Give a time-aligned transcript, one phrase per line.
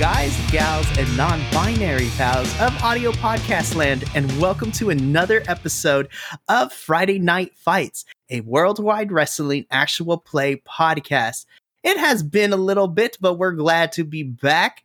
[0.00, 6.08] guys, gals, and non binary pals of audio podcast land, and welcome to another episode
[6.48, 11.44] of Friday Night Fights, a worldwide wrestling actual play podcast.
[11.84, 14.84] It has been a little bit, but we're glad to be back.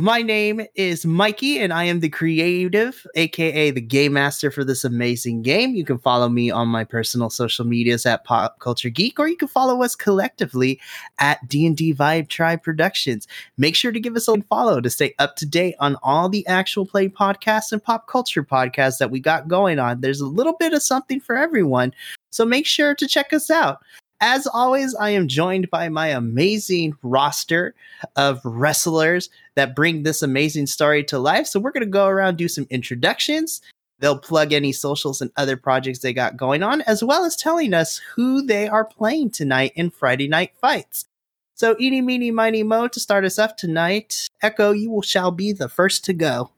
[0.00, 4.82] My name is Mikey, and I am the creative, aka the game master for this
[4.82, 5.74] amazing game.
[5.74, 9.36] You can follow me on my personal social medias at Pop Culture Geek, or you
[9.36, 10.80] can follow us collectively
[11.18, 13.28] at D&D Vibe Tribe Productions.
[13.58, 16.46] Make sure to give us a follow to stay up to date on all the
[16.46, 20.00] actual play podcasts and pop culture podcasts that we got going on.
[20.00, 21.92] There's a little bit of something for everyone,
[22.30, 23.82] so make sure to check us out.
[24.22, 27.74] As always, I am joined by my amazing roster
[28.16, 31.46] of wrestlers that bring this amazing story to life.
[31.46, 33.62] So we're going to go around do some introductions.
[33.98, 37.72] They'll plug any socials and other projects they got going on, as well as telling
[37.72, 41.06] us who they are playing tonight in Friday Night Fights.
[41.54, 45.68] So, eeny, meeny, miny, mo, to start us off tonight, Echo, you shall be the
[45.68, 46.50] first to go.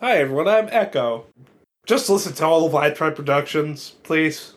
[0.00, 1.26] Hi everyone, I'm Echo.
[1.86, 4.53] Just listen to all of Live Productions, please.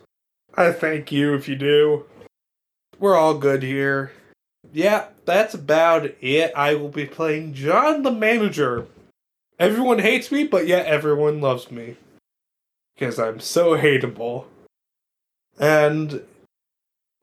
[0.58, 2.06] I thank you if you do.
[3.00, 4.12] We're all good here.
[4.74, 6.52] Yeah, that's about it.
[6.56, 8.88] I will be playing John the Manager.
[9.60, 11.98] Everyone hates me, but yet everyone loves me.
[12.96, 14.46] Because I'm so hateable.
[15.60, 16.24] And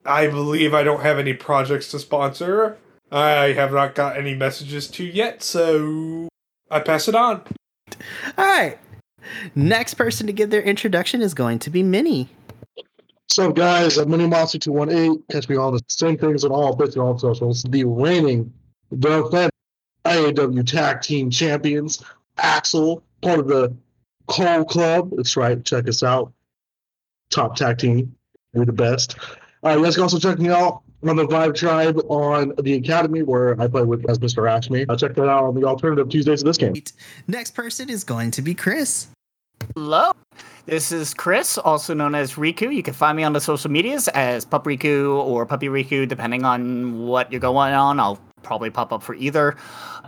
[0.06, 2.78] I believe I don't have any projects to sponsor.
[3.10, 6.28] I have not got any messages to yet, so
[6.70, 7.42] I pass it on.
[8.38, 8.78] All right.
[9.54, 12.28] Next person to give their introduction is going to be Minnie.
[13.36, 13.98] Up, guys?
[13.98, 15.24] I'm Mini Monster 218.
[15.28, 17.64] Catch me on the same things on all bits and all socials.
[17.64, 18.52] The reigning,
[18.96, 19.50] defending
[20.04, 22.00] IAW Tag Team Champions,
[22.38, 23.74] Axel, part of the
[24.28, 25.10] Cole Club.
[25.16, 25.64] That's right.
[25.64, 26.32] Check us out.
[27.30, 28.14] Top tag team.
[28.52, 29.16] We're the best.
[29.64, 33.22] Uh, you guys can also check me out on the Vibe Tribe on the Academy,
[33.24, 34.48] where I play with as Mr.
[34.48, 34.86] Ashme.
[34.88, 36.74] Uh, check that out on the alternative Tuesdays of this game.
[37.26, 39.08] Next person is going to be Chris.
[39.74, 40.12] Hello.
[40.66, 42.74] This is Chris, also known as Riku.
[42.74, 46.44] You can find me on the social medias as Pup Riku or Puppy Riku, depending
[46.44, 48.00] on what you're going on.
[48.00, 49.56] I'll probably pop up for either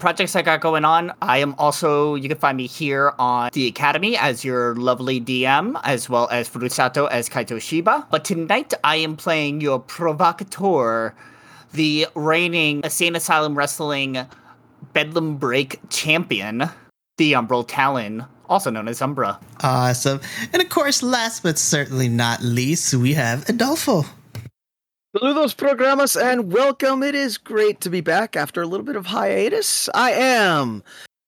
[0.01, 1.13] projects I got going on.
[1.23, 5.81] I am also, you can find me here on the Academy as your lovely DM,
[5.85, 8.07] as well as Furusato as Kaito Shiba.
[8.11, 11.15] But tonight I am playing your provocateur,
[11.73, 14.27] the reigning Insane Asylum Wrestling
[14.93, 16.71] Bedlam Break champion,
[17.17, 19.39] the Umbral Talon, also known as Umbra.
[19.63, 20.21] Awesome.
[20.53, 24.05] And of course, last but certainly not least, we have Adolfo.
[25.17, 27.03] Saludos programas and welcome.
[27.03, 29.89] It is great to be back after a little bit of hiatus.
[29.95, 30.83] I am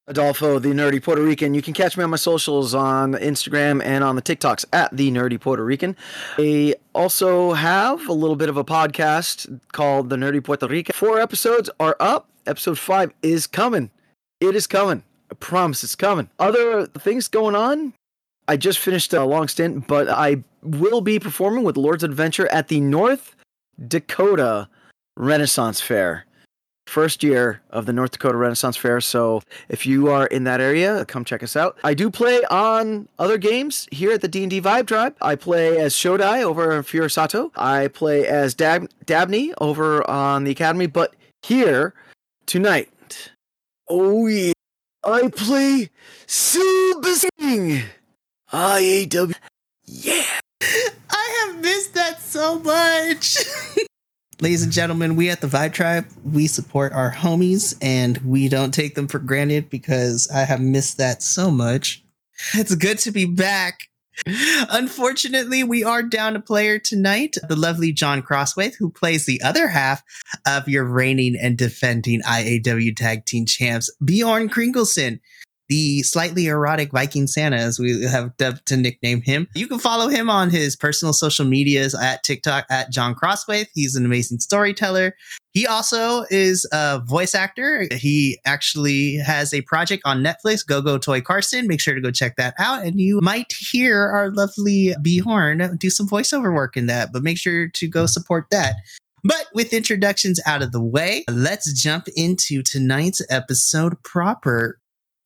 [0.06, 1.54] Adolfo, the nerdy Puerto Rican.
[1.54, 5.10] You can catch me on my socials on Instagram and on the TikToks at the
[5.10, 5.96] nerdy Puerto Rican.
[6.38, 10.92] I also have a little bit of a podcast called the Nerdy Puerto Rican.
[10.94, 12.28] Four episodes are up.
[12.46, 13.90] Episode five is coming.
[14.40, 15.02] It is coming.
[15.30, 16.28] I promise it's coming.
[16.38, 17.92] Other things going on.
[18.46, 22.68] I just finished a long stint, but I will be performing with Lord's Adventure at
[22.68, 23.36] the North
[23.86, 24.68] Dakota
[25.16, 26.24] Renaissance Fair.
[26.86, 29.02] First year of the North Dakota Renaissance Fair.
[29.02, 31.76] So if you are in that area, come check us out.
[31.84, 35.14] I do play on other games here at the D&D Vibe Tribe.
[35.20, 37.50] I play as Shodai over in Furusato.
[37.56, 40.86] I play as Dab- Dabney over on the Academy.
[40.86, 41.92] But here,
[42.46, 42.88] tonight,
[43.88, 44.54] oh yeah,
[45.12, 45.90] I play
[46.26, 47.82] Silver Sing.
[48.52, 49.34] IAW.
[49.84, 50.40] Yeah.
[51.10, 53.38] I have missed that so much.
[54.40, 58.72] Ladies and gentlemen, we at the Vibe Tribe, we support our homies and we don't
[58.72, 62.04] take them for granted because I have missed that so much.
[62.54, 63.87] It's good to be back.
[64.26, 69.68] Unfortunately, we are down a player tonight, the lovely John Crosswaith, who plays the other
[69.68, 70.02] half
[70.46, 75.20] of your reigning and defending IAW Tag Team Champs, Bjorn Kringleson
[75.68, 79.46] the slightly erotic Viking Santa, as we have dubbed to nickname him.
[79.54, 83.68] You can follow him on his personal social medias at TikTok at John Crosswaith.
[83.74, 85.14] He's an amazing storyteller.
[85.52, 87.88] He also is a voice actor.
[87.90, 91.66] He actually has a project on Netflix, Go Go Cory Carson.
[91.66, 92.84] Make sure to go check that out.
[92.84, 97.38] And you might hear our lovely Bjorn do some voiceover work in that, but make
[97.38, 98.76] sure to go support that.
[99.24, 104.78] But with introductions out of the way, let's jump into tonight's episode proper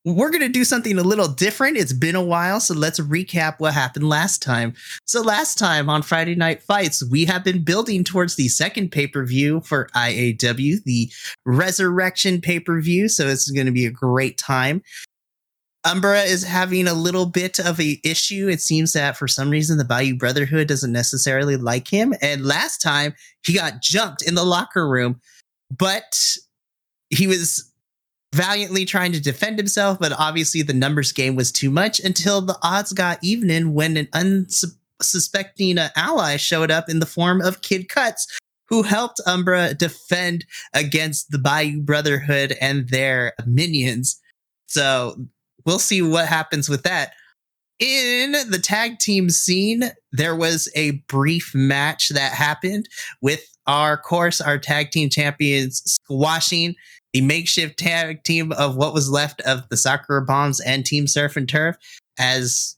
[0.05, 1.77] we're going to do something a little different.
[1.77, 4.75] It's been a while, so let's recap what happened last time.
[5.07, 9.07] So, last time on Friday Night Fights, we have been building towards the second pay
[9.07, 11.11] per view for IAW, the
[11.45, 13.09] Resurrection pay per view.
[13.09, 14.83] So, it's going to be a great time.
[15.85, 18.49] Umbra is having a little bit of a issue.
[18.49, 22.15] It seems that for some reason the Bayou Brotherhood doesn't necessarily like him.
[22.23, 23.15] And last time
[23.45, 25.21] he got jumped in the locker room
[25.77, 26.37] but
[27.11, 27.72] he was
[28.35, 32.59] valiantly trying to defend himself, but obviously the numbers game was too much until the
[32.63, 37.89] odds got even when an unsuspecting uh, ally showed up in the form of Kid
[37.89, 38.27] Cuts,
[38.69, 44.19] who helped Umbra defend against the Bayou Brotherhood and their minions.
[44.67, 45.27] So
[45.67, 47.13] we'll see what happens with that.
[47.79, 52.89] In the tag team scene, there was a brief match that happened
[53.21, 56.75] with our course, our tag team champions squashing
[57.13, 61.37] the makeshift tag team of what was left of the Sakura Bombs and Team Surf
[61.37, 61.77] and Turf,
[62.19, 62.77] as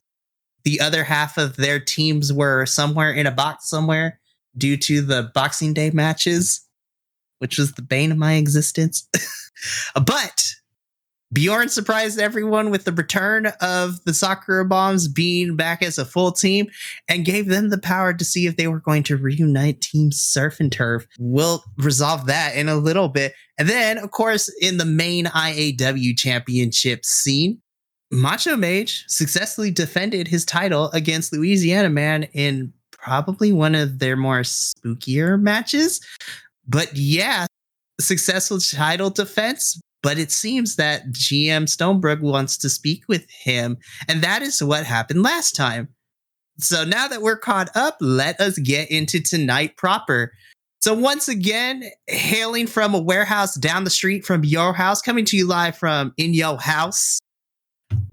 [0.64, 4.18] the other half of their teams were somewhere in a box somewhere
[4.56, 6.66] due to the Boxing Day matches,
[7.38, 9.08] which was the bane of my existence.
[9.94, 10.54] but
[11.34, 16.30] Bjorn surprised everyone with the return of the Sakura Bombs being back as a full
[16.30, 16.68] team
[17.08, 20.60] and gave them the power to see if they were going to reunite Team Surf
[20.60, 21.08] and Turf.
[21.18, 23.34] We'll resolve that in a little bit.
[23.58, 27.60] And then, of course, in the main IAW championship scene,
[28.12, 34.42] Macho Mage successfully defended his title against Louisiana Man in probably one of their more
[34.42, 36.00] spookier matches.
[36.68, 37.46] But yeah,
[38.00, 39.80] successful title defense.
[40.04, 43.78] But it seems that GM Stonebrook wants to speak with him.
[44.06, 45.88] And that is what happened last time.
[46.58, 50.32] So now that we're caught up, let us get into tonight proper.
[50.82, 55.38] So once again, hailing from a warehouse down the street from your house, coming to
[55.38, 57.18] you live from in your house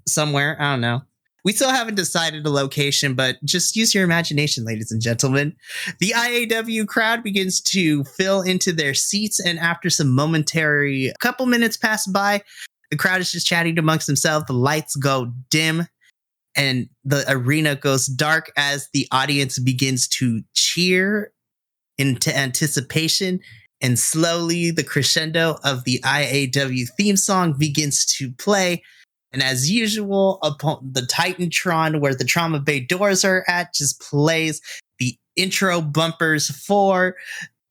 [0.07, 0.55] somewhere.
[0.61, 1.01] I don't know.
[1.43, 5.55] We still haven't decided a location, but just use your imagination, ladies and gentlemen.
[5.99, 11.77] The IAW crowd begins to fill into their seats, and after some momentary couple minutes
[11.77, 12.43] pass by,
[12.91, 14.45] the crowd is just chatting amongst themselves.
[14.45, 15.87] The lights go dim,
[16.55, 21.31] and the arena goes dark as the audience begins to cheer
[21.97, 23.39] into anticipation.
[23.81, 28.83] And slowly, the crescendo of the IAW theme song begins to play.
[29.33, 34.61] And as usual, upon the Titantron, where the Trauma Bay doors are at, just plays
[34.99, 37.15] the intro bumpers for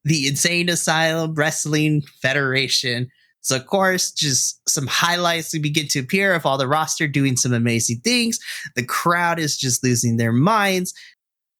[0.03, 3.09] the Insane Asylum Wrestling Federation.
[3.41, 7.53] So, of course, just some highlights begin to appear of all the roster doing some
[7.53, 8.39] amazing things.
[8.75, 10.93] The crowd is just losing their minds.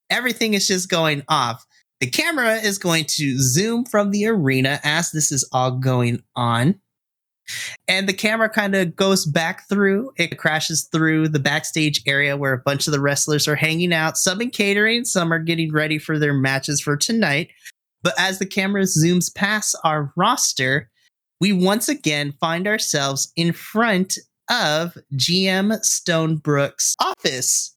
[0.09, 1.65] Everything is just going off.
[1.99, 6.79] The camera is going to zoom from the arena as this is all going on.
[7.87, 12.53] And the camera kind of goes back through, it crashes through the backstage area where
[12.53, 15.97] a bunch of the wrestlers are hanging out, some in catering, some are getting ready
[15.97, 17.49] for their matches for tonight.
[18.03, 20.89] But as the camera zooms past our roster,
[21.39, 24.17] we once again find ourselves in front
[24.49, 27.75] of GM Stonebrook's office.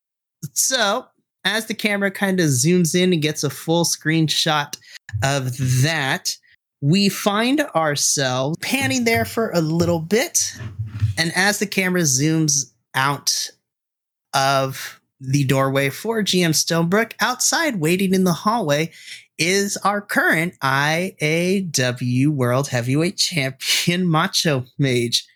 [0.52, 1.06] So,
[1.44, 4.76] as the camera kind of zooms in and gets a full screenshot
[5.22, 6.36] of that,
[6.84, 10.52] we find ourselves panning there for a little bit.
[11.16, 13.48] And as the camera zooms out
[14.34, 18.90] of the doorway for GM Stonebrook, outside waiting in the hallway
[19.38, 25.26] is our current IAW World Heavyweight Champion Macho Mage.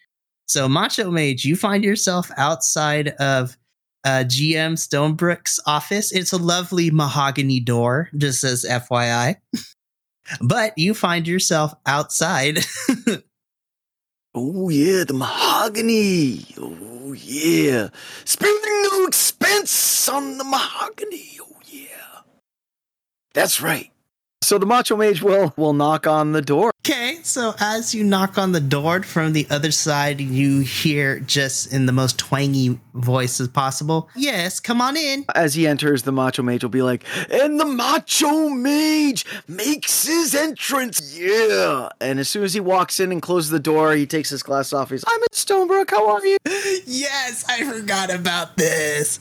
[0.49, 3.57] So, Macho Mage, you find yourself outside of
[4.05, 6.12] uh, GM Stonebrook's office.
[6.12, 9.37] It's a lovely mahogany door, just as FYI.
[10.40, 12.58] but you find yourself outside.
[14.35, 16.44] oh yeah, the mahogany.
[16.58, 17.88] Oh yeah,
[18.25, 21.38] Spending no expense on the mahogany.
[21.40, 22.23] Oh yeah,
[23.35, 23.90] that's right.
[24.42, 26.70] So the Macho Mage will will knock on the door.
[26.90, 31.71] Okay, so as you knock on the door from the other side, you hear just
[31.71, 35.26] in the most twangy voice as possible, Yes, come on in.
[35.35, 40.35] As he enters, the Macho Mage will be like, And the Macho Mage makes his
[40.35, 41.14] entrance.
[41.14, 41.90] Yeah.
[42.00, 44.73] And as soon as he walks in and closes the door, he takes his glass
[44.73, 44.88] off.
[44.88, 45.90] He's, I'm in Stonebrook.
[45.90, 46.38] How are you?
[46.87, 49.21] yes, I forgot about this.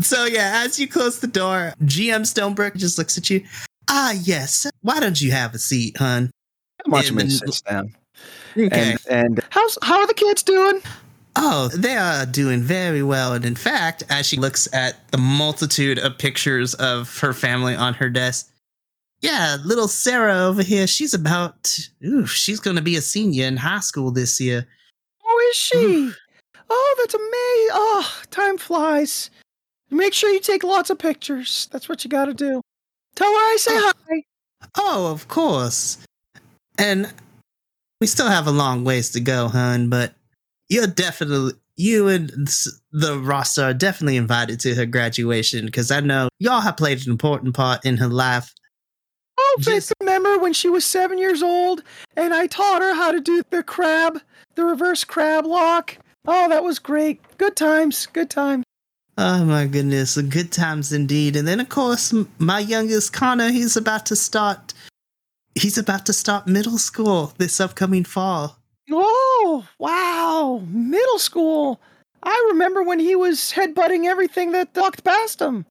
[0.00, 3.44] So yeah, as you close the door, GM Stonebrook just looks at you.
[3.88, 4.66] Ah, yes.
[4.80, 6.32] Why don't you have a seat, hun?
[6.86, 7.94] Macho Mage sits down.
[8.56, 8.92] Okay.
[8.92, 10.80] And, and how's how are the kids doing?
[11.36, 13.32] Oh, they are doing very well.
[13.32, 17.94] And in fact, as she looks at the multitude of pictures of her family on
[17.94, 18.50] her desk,
[19.20, 23.56] yeah, little Sarah over here, she's about, ooh, she's going to be a senior in
[23.56, 24.66] high school this year.
[25.24, 26.12] Oh, is she?
[26.70, 27.70] oh, that's amazing.
[27.72, 29.30] Oh, time flies.
[29.90, 31.68] Make sure you take lots of pictures.
[31.72, 32.60] That's what you got to do.
[33.16, 33.92] Tell her I say oh.
[34.08, 34.22] hi.
[34.76, 35.98] Oh, of course.
[36.78, 37.12] And
[38.00, 40.14] we still have a long ways to go, hun, but
[40.68, 42.30] you're definitely you and
[42.92, 47.10] the roster are definitely invited to her graduation because I know y'all have played an
[47.10, 48.54] important part in her life.
[49.38, 51.82] Oh, Just, remember when she was seven years old,
[52.16, 54.20] and I taught her how to do the crab,
[54.54, 55.98] the reverse crab lock.
[56.26, 57.20] Oh, that was great.
[57.36, 58.06] Good times.
[58.06, 58.64] Good times.
[59.16, 61.36] Oh my goodness, good times indeed.
[61.36, 64.73] And then of course, my youngest Connor, he's about to start.
[65.54, 68.58] He's about to start middle school this upcoming fall.
[68.90, 70.62] Oh, wow.
[70.68, 71.80] Middle school.
[72.22, 75.66] I remember when he was headbutting everything that walked past him.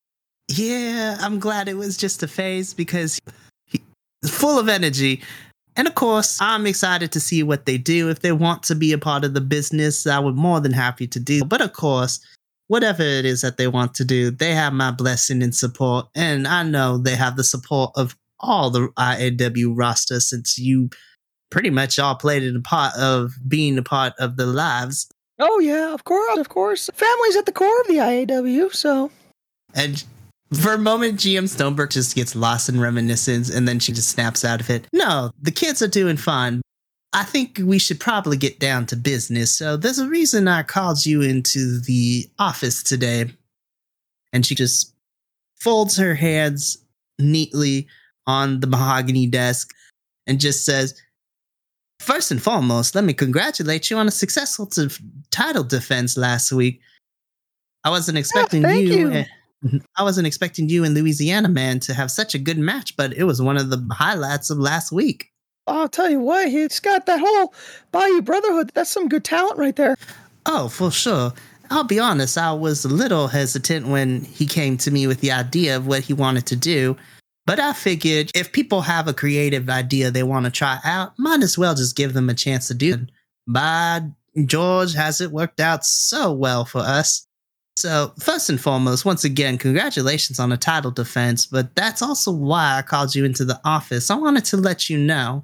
[0.47, 3.19] Yeah, I'm glad it was just a phase because
[3.65, 3.81] he's
[4.27, 5.21] full of energy.
[5.75, 8.09] And of course, I'm excited to see what they do.
[8.09, 11.07] If they want to be a part of the business, I would more than happy
[11.07, 11.43] to do.
[11.43, 12.19] But of course,
[12.67, 16.07] whatever it is that they want to do, they have my blessing and support.
[16.15, 20.89] And I know they have the support of all the IAW roster since you
[21.50, 25.07] pretty much all played in a part of being a part of the lives.
[25.39, 26.89] Oh, yeah, of course, of course.
[26.93, 29.12] Family's at the core of the IAW, so.
[29.73, 30.03] And
[30.53, 34.45] for a moment, GM Stoneberg just gets lost in reminiscence and then she just snaps
[34.45, 34.88] out of it.
[34.93, 36.62] No, the kids are doing fine.
[37.13, 39.53] I think we should probably get down to business.
[39.55, 43.31] So there's a reason I called you into the office today.
[44.31, 44.93] And she just
[45.59, 46.77] folds her hands
[47.19, 47.88] neatly
[48.27, 49.74] on the mahogany desk
[50.27, 51.00] and just says,
[52.00, 54.89] First and foremost, let me congratulate you on a successful t-
[55.32, 56.82] title defense last week.
[57.86, 59.12] I wasn't expecting you.
[59.12, 59.25] you.
[59.98, 63.24] I wasn't expecting you and Louisiana Man to have such a good match, but it
[63.24, 65.32] was one of the highlights of last week.
[65.65, 67.53] I'll tell you what, he's got that whole
[67.92, 68.72] Bayou Brotherhood.
[68.74, 69.96] That's some good talent right there.
[70.46, 71.32] Oh, for sure.
[71.70, 75.32] I'll be honest, I was a little hesitant when he came to me with the
[75.32, 76.98] idea of what he wanted to do.
[77.45, 81.43] But I figured if people have a creative idea they want to try out, might
[81.43, 83.12] as well just give them a chance to do it.
[83.47, 84.01] By
[84.45, 87.27] George, has it worked out so well for us?
[87.75, 92.77] So, first and foremost, once again, congratulations on the title defense, but that's also why
[92.77, 94.12] I called you into the office.
[94.12, 95.43] I wanted to let you know.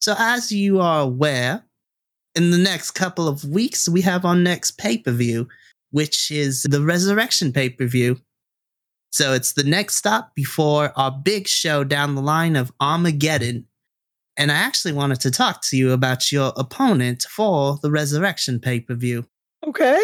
[0.00, 1.62] So, as you are aware,
[2.34, 5.46] in the next couple of weeks, we have our next pay per view,
[5.90, 8.18] which is the Resurrection pay per view.
[9.14, 13.64] So it's the next stop before our big show down the line of Armageddon.
[14.36, 18.80] And I actually wanted to talk to you about your opponent for the Resurrection pay
[18.80, 19.24] per view.
[19.64, 20.00] Okay.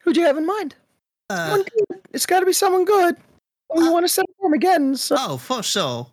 [0.00, 0.74] Who'd you have in mind?
[1.28, 1.62] Uh,
[2.14, 3.16] It's got to be someone good.
[3.76, 4.96] We Uh, want to set up Armageddon?
[4.96, 5.16] So.
[5.18, 6.10] oh, for sure.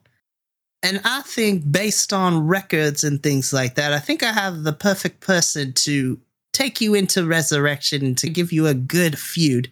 [0.84, 4.74] And I think based on records and things like that, I think I have the
[4.74, 6.20] perfect person to
[6.52, 9.72] take you into Resurrection and to give you a good feud.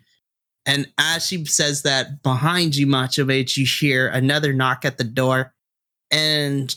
[0.65, 5.03] And as she says that, behind you, Macho Mage, you hear another knock at the
[5.03, 5.53] door.
[6.09, 6.73] And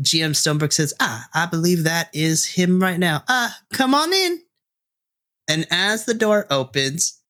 [0.00, 3.22] GM Stonebrook says, Ah, I believe that is him right now.
[3.28, 4.40] Ah, come on in.
[5.48, 7.20] And as the door opens,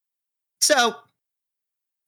[0.60, 0.94] so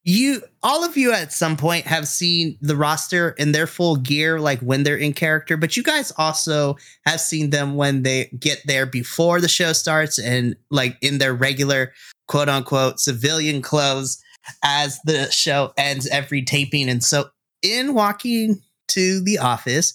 [0.05, 4.41] you all of you at some point have seen the roster in their full gear
[4.41, 8.61] like when they're in character but you guys also have seen them when they get
[8.67, 11.93] there before the show starts and like in their regular
[12.33, 14.19] quote unquote civilian clothes
[14.65, 16.89] as the show ends every taping.
[16.89, 17.27] And so
[17.61, 18.59] in walking
[18.89, 19.93] to the office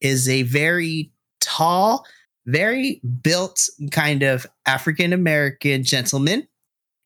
[0.00, 2.06] is a very tall
[2.46, 6.46] very built kind of african american gentleman.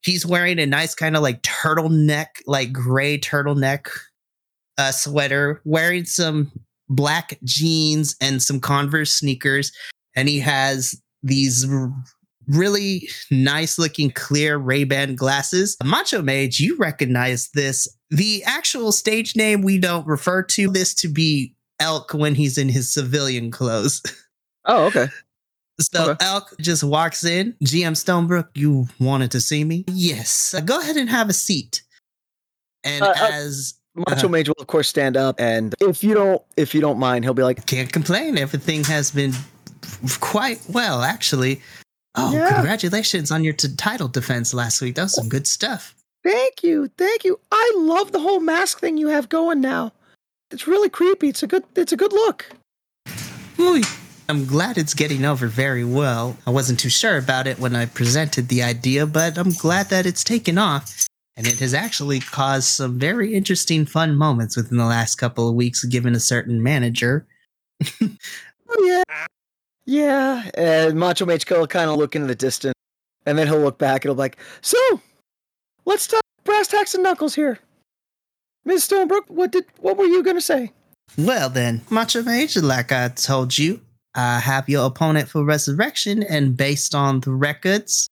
[0.02, 3.88] He's wearing a nice kind of like turtleneck, like gray turtleneck
[4.76, 6.52] uh, sweater, wearing some
[6.90, 9.72] black jeans and some Converse sneakers,
[10.14, 11.66] and he has these
[12.48, 15.76] really nice looking clear Ray-Ban glasses.
[15.84, 17.88] Macho Mage, you recognize this.
[18.10, 22.68] The actual stage name we don't refer to this to be Elk when he's in
[22.68, 24.02] his civilian clothes.
[24.66, 25.08] Oh, okay.
[25.78, 26.24] So Okay.
[26.24, 27.52] Elk just walks in.
[27.64, 29.84] GM Stonebrook, you wanted to see me?
[29.88, 30.54] Yes.
[30.56, 31.82] Uh, go ahead and have a seat.
[32.82, 34.28] And Uh, uh, as Macho Uh-huh.
[34.28, 37.34] Mage will of course stand up, and if you don't, if you don't mind, he'll
[37.34, 39.34] be like, can't complain, everything has been
[40.20, 41.60] quite well, actually.
[42.16, 42.52] Oh, Yeah.
[42.54, 44.94] congratulations on your t- title defense last week.
[44.94, 45.94] That was some good stuff.
[46.22, 47.38] "Thank you, thank you.
[47.52, 49.92] I love the whole mask thing you have going now.
[50.50, 51.28] It's really creepy.
[51.28, 52.46] It's a good, it's a good look."
[54.26, 56.36] I'm glad it's getting over very well.
[56.46, 60.06] I wasn't too sure about it when I presented the idea, but I'm glad that
[60.06, 61.06] it's taken off.
[61.36, 65.54] And it has actually caused some very interesting, fun moments within the last couple of
[65.54, 67.26] weeks, given a certain manager.
[68.76, 69.26] Oh yeah,
[69.86, 70.50] yeah.
[70.54, 72.74] And Macho Mage will kind of look into the distance,
[73.26, 74.78] and then he'll look back and he'll be like, "So,
[75.84, 77.58] let's talk brass tacks and knuckles here."
[78.64, 80.72] Miss Stonebrook, what did, what were you gonna say?
[81.18, 83.80] Well, then, Macho Mage, like I told you,
[84.14, 88.08] I have your opponent for Resurrection, and based on the records,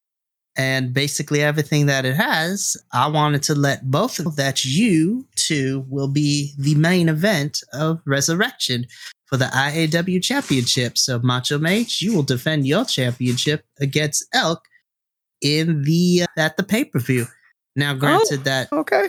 [0.57, 5.87] and basically everything that it has, I wanted to let both of that you two
[5.89, 8.87] will be the main event of Resurrection
[9.33, 10.99] for the IAW Championship.
[10.99, 14.63] So Macho Mage, you will defend your championship against Elk
[15.41, 17.27] in the uh, at the pay per view.
[17.75, 18.43] Now, granted Oh.
[18.43, 19.09] that Okay.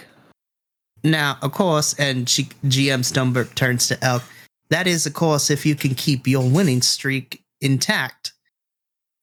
[1.04, 4.24] now, of course, and she, GM Stoneberg turns to Elk.
[4.70, 8.32] That is, of course, if you can keep your winning streak intact.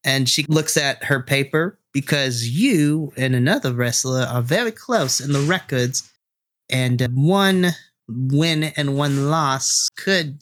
[0.04, 5.32] And she looks at her paper because you and another wrestler are very close in
[5.32, 6.12] the records.
[6.68, 7.68] And one
[8.06, 10.38] win and one loss could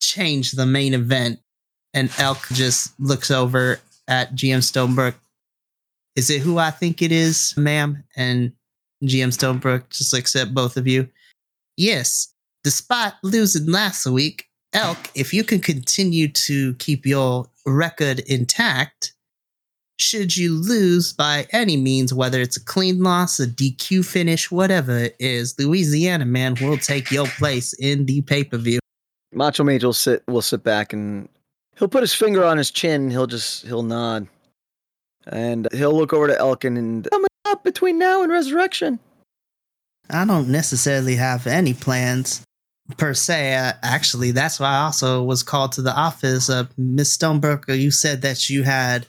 [0.00, 1.40] change the main event.
[1.94, 5.14] And Elk just looks over at GM Stonebrook.
[6.16, 8.04] Is it who I think it is, ma'am?
[8.16, 8.52] And
[9.04, 11.08] GM Stonebrook just looks at both of you.
[11.76, 19.14] Yes, despite losing last week, Elk, if you can continue to keep your record intact,
[19.98, 24.96] should you lose by any means, whether it's a clean loss, a DQ finish, whatever
[24.96, 28.78] it is, Louisiana man will take your place in the pay per view.
[29.32, 31.28] Macho Mage will sit will sit back and
[31.76, 34.28] he'll put his finger on his chin he'll just he'll nod.
[35.26, 38.98] And he'll look over to Elkin and coming up between now and resurrection.
[40.10, 42.42] I don't necessarily have any plans
[42.96, 43.54] per se.
[43.54, 46.48] Uh, actually, that's why I also was called to the office.
[46.48, 49.06] Uh, Miss Stoneberger, you said that you had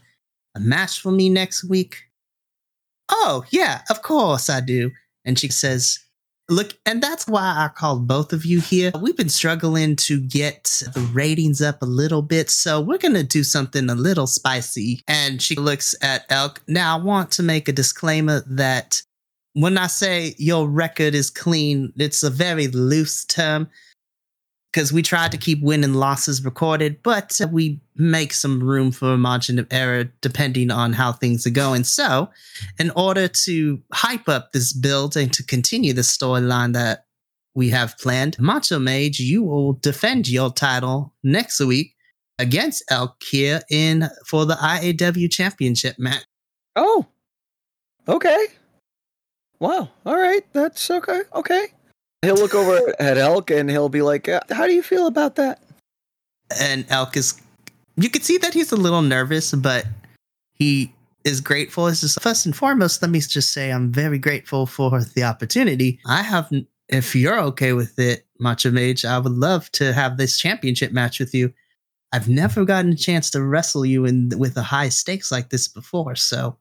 [0.56, 2.04] a match for me next week.
[3.10, 4.92] Oh, yeah, of course I do.
[5.24, 6.00] And she says,
[6.50, 8.92] Look, and that's why I called both of you here.
[9.00, 13.24] We've been struggling to get the ratings up a little bit, so we're going to
[13.24, 15.04] do something a little spicy.
[15.08, 16.62] And she looks at Elk.
[16.68, 19.02] Now, I want to make a disclaimer that
[19.54, 23.70] when I say your record is clean, it's a very loose term
[24.72, 29.14] because we tried to keep win and losses recorded, but we make some room for
[29.14, 31.84] a margin of error depending on how things are going.
[31.84, 32.30] So,
[32.78, 37.06] in order to hype up this build and to continue the storyline that
[37.56, 41.96] we have planned, Macho Mage, you will defend your title next week
[42.38, 46.24] against Elk here in for the IAW Championship match.
[46.76, 47.06] Oh.
[48.08, 48.46] Okay.
[49.60, 49.90] Wow.
[50.06, 50.46] All right.
[50.54, 51.22] That's okay.
[51.34, 51.68] Okay.
[52.22, 55.36] He'll look over at Elk and he'll be like, uh, "How do you feel about
[55.36, 55.64] that?"
[56.60, 57.40] and Elk is
[57.96, 59.86] you can see that he's a little nervous, but
[60.54, 60.94] he
[61.26, 61.88] is grateful.
[61.88, 66.00] It's just first and foremost, let me just say I'm very grateful for the opportunity.
[66.06, 66.50] I have
[66.88, 71.20] if you're okay with it, Macho Mage, I would love to have this championship match
[71.20, 71.54] with you.
[72.12, 75.68] I've never gotten a chance to wrestle you in with a high stakes like this
[75.68, 76.58] before, so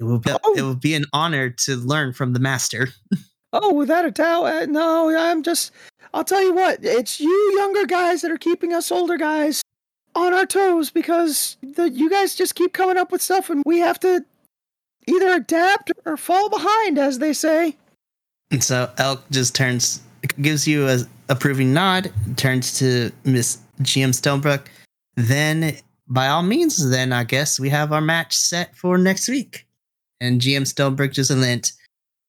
[0.00, 0.54] it will be Oh.
[0.56, 2.88] it will be an honor to learn from the master.
[3.52, 4.44] Oh, without a doubt.
[4.44, 5.72] Uh, no, I'm just.
[6.14, 6.78] I'll tell you what.
[6.82, 9.62] It's you younger guys that are keeping us older guys
[10.14, 13.78] on our toes because the you guys just keep coming up with stuff and we
[13.78, 14.24] have to
[15.06, 17.76] either adapt or fall behind, as they say.
[18.50, 20.00] And so Elk just turns,
[20.40, 24.66] gives you a approving nod, turns to Miss GM Stonebrook.
[25.16, 25.76] Then,
[26.08, 29.66] by all means, then I guess we have our match set for next week.
[30.20, 31.72] And GM Stonebrook just lent.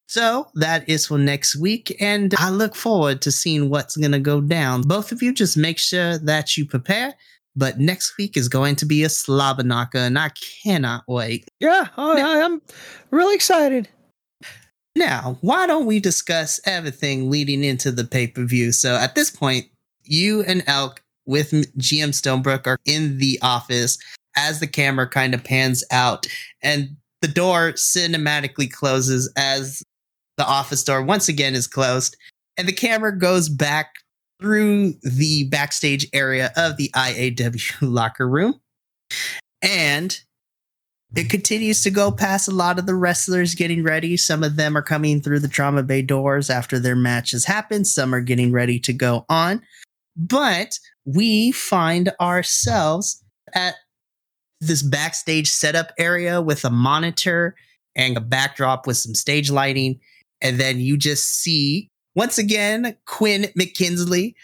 [0.08, 4.42] So that is for next week, and I look forward to seeing what's gonna go
[4.42, 4.82] down.
[4.82, 7.16] Both of you just make sure that you prepare.
[7.56, 10.32] But next week is going to be a slobber knocker, and I
[10.64, 11.48] cannot wait.
[11.60, 12.62] Yeah, I, I, I'm
[13.12, 13.90] really excited.
[14.96, 18.72] Now, why don't we discuss everything leading into the pay per view?
[18.72, 19.66] So at this point,
[20.04, 23.98] you and Elk with GM Stonebrook are in the office
[24.36, 26.26] as the camera kind of pans out
[26.62, 29.82] and the door cinematically closes as
[30.38, 32.18] the office door once again is closed
[32.58, 33.94] and the camera goes back
[34.40, 38.60] through the backstage area of the IAW locker room.
[39.62, 40.18] And
[41.16, 44.18] it continues to go past a lot of the wrestlers getting ready.
[44.18, 47.86] Some of them are coming through the trauma bay doors after their matches happen.
[47.86, 49.62] Some are getting ready to go on.
[50.18, 53.76] But we find ourselves at
[54.60, 57.56] this backstage setup area with a monitor
[57.96, 60.00] and a backdrop with some stage lighting.
[60.44, 64.36] And then you just see once again Quinn McKinsley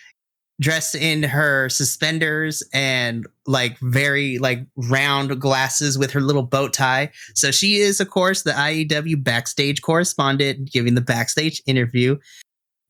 [0.59, 7.12] dressed in her suspenders and like very like round glasses with her little bow tie.
[7.33, 12.17] So she is, of course, the IAW backstage correspondent giving the backstage interview.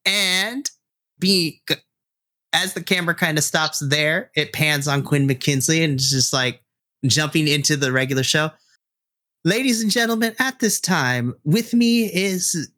[0.05, 0.69] And
[1.19, 1.61] be
[2.53, 6.33] as the camera kind of stops there, it pans on Quinn McKinsley and it's just
[6.33, 6.63] like
[7.05, 8.49] jumping into the regular show.
[9.45, 12.71] Ladies and gentlemen, at this time, with me is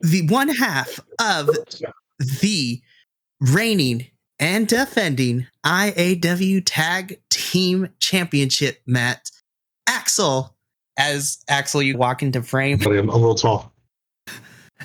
[0.00, 1.50] the one half of
[2.40, 2.80] the
[3.40, 4.06] reigning
[4.38, 9.30] and defending IAW Tag Team Championship Matt
[9.86, 10.54] Axel
[10.98, 13.72] as Axel, you walk into frame, I'm a little tall.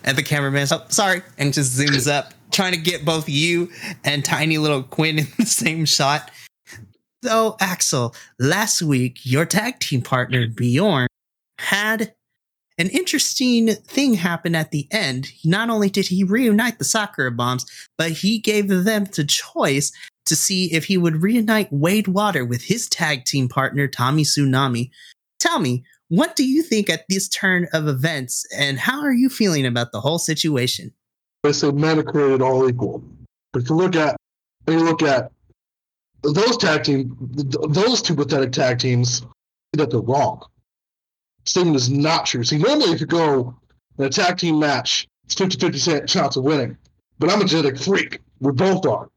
[0.03, 3.69] and the cameraman, oh, sorry, and just zooms up, trying to get both you
[4.05, 6.29] and tiny little Quinn in the same shot.
[7.23, 11.07] So, Axel, last week, your tag team partner, Bjorn,
[11.57, 12.13] had
[12.77, 15.29] an interesting thing happened at the end.
[15.45, 17.65] Not only did he reunite the Sakura bombs,
[17.97, 19.91] but he gave them the choice
[20.25, 24.89] to see if he would reunite Wade Water with his tag team partner, Tommy Tsunami.
[25.39, 29.29] Tell me, what do you think at this turn of events, and how are you
[29.29, 30.93] feeling about the whole situation?
[31.43, 31.71] I say
[32.03, 33.03] created all equal.
[33.51, 34.15] But you look at,
[34.67, 35.31] you look at
[36.23, 39.25] those tag team, those two pathetic tag teams,
[39.73, 40.45] that they're wrong.
[41.45, 42.43] Statement is not true.
[42.43, 43.55] See, normally if you go
[43.97, 46.77] an attack team match, it's 50-50 chance of winning.
[47.19, 48.19] But I'm a genetic freak.
[48.39, 49.09] We both are.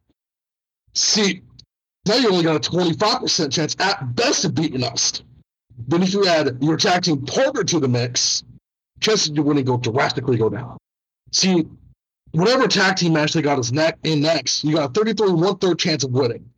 [0.95, 1.43] See,
[2.07, 5.23] now you only got a 25% chance at best of beating us.
[5.89, 8.45] Then if you add your tag team partner to the mix,
[9.01, 10.79] chances of you winning go drastically go down.
[11.33, 11.67] See,
[12.33, 15.59] whatever attack team match they got is ne- in next, you got a 33 one
[15.59, 16.49] third chance of winning.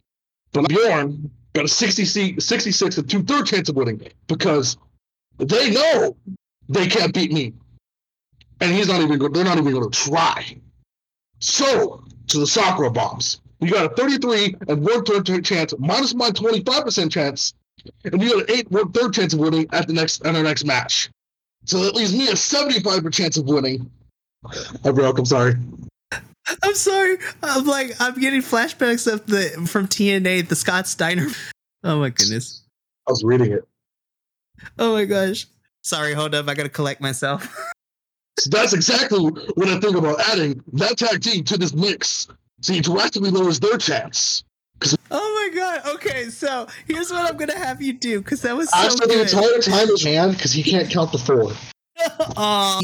[0.52, 4.76] But Bjorn got a 60, 66 and two third chance of winning because
[5.38, 6.16] they know
[6.68, 7.54] they can't beat me.
[8.60, 10.56] And he's not even they're not even going to try.
[11.40, 16.30] So, to the Sakura bombs, you got a 33 and one third chance minus my
[16.30, 17.54] 25% chance,
[18.04, 20.42] and you got an eight one third chance of winning at the next at our
[20.42, 21.10] next match.
[21.64, 23.90] So that leaves me a 75% chance of winning.
[24.84, 25.54] I broke, I'm sorry.
[26.62, 27.18] I'm sorry.
[27.42, 31.28] I'm like I'm getting flashbacks of the from TNA, the Scott Steiner.
[31.84, 32.64] Oh my goodness.
[33.06, 33.67] I was reading it.
[34.78, 35.46] Oh my gosh.
[35.82, 36.48] Sorry, hold up.
[36.48, 37.54] I gotta collect myself.
[38.38, 42.28] So that's exactly what I think about adding that tag team to this mix.
[42.60, 44.44] So it drastically lowers their chance.
[45.10, 45.94] Oh my god.
[45.94, 49.22] Okay, so here's what I'm gonna have you do because that was so After the
[49.22, 51.52] entire time hand because he can't count the four.
[52.36, 52.80] Aw.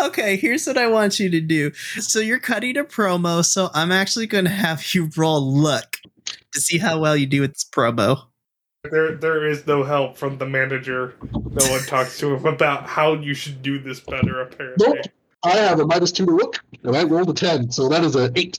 [0.00, 1.72] okay, here's what I want you to do.
[1.72, 5.96] So you're cutting a promo, so I'm actually gonna have you roll luck
[6.52, 8.22] to see how well you do with this promo.
[8.90, 11.14] There, there is no help from the manager.
[11.32, 14.42] No one talks to him about how you should do this better.
[14.42, 15.06] Apparently, Nope.
[15.42, 18.14] I have a minus two to look, and I rolled a 10, so that is
[18.14, 18.58] an eight.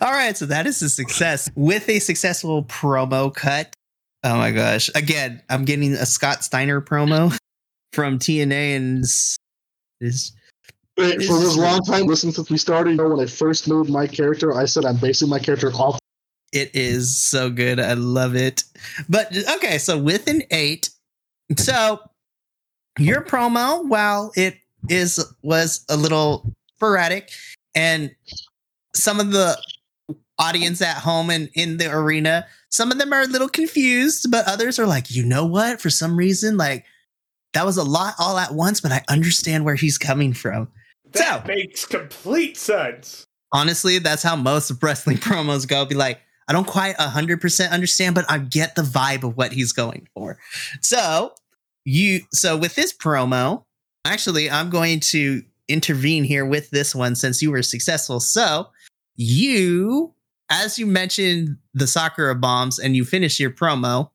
[0.00, 3.74] All right, so that is a success with a successful promo cut.
[4.22, 4.90] Oh my gosh!
[4.94, 7.36] Again, I'm getting a Scott Steiner promo
[7.92, 9.36] from TNA, and s-
[10.00, 10.32] is
[10.98, 13.26] Wait, This For is this long time, listen, since we started, you know, when I
[13.26, 15.98] first made my character, I said I'm basing my character off.
[16.52, 17.78] It is so good.
[17.80, 18.64] I love it.
[19.08, 20.90] But okay, so with an eight,
[21.56, 22.00] so
[22.98, 24.56] your promo, while it
[24.88, 27.30] is was a little sporadic,
[27.74, 28.14] and
[28.94, 29.56] some of the
[30.38, 34.46] audience at home and in the arena, some of them are a little confused, but
[34.48, 35.80] others are like, you know what?
[35.80, 36.84] For some reason, like
[37.52, 40.68] that was a lot all at once, but I understand where he's coming from.
[41.12, 43.26] that So- makes complete sense.
[43.52, 45.84] honestly, that's how most wrestling promos go.
[45.84, 49.70] Be like, I don't quite 100% understand, but I get the vibe of what he's
[49.70, 50.36] going for.
[50.80, 51.32] So,
[51.84, 53.62] you so with this promo,
[54.04, 58.18] actually, I'm going to intervene here with this one since you were successful.
[58.18, 58.66] So,
[59.14, 60.12] you
[60.50, 64.10] as you mentioned the Sakura bombs and you finish your promo.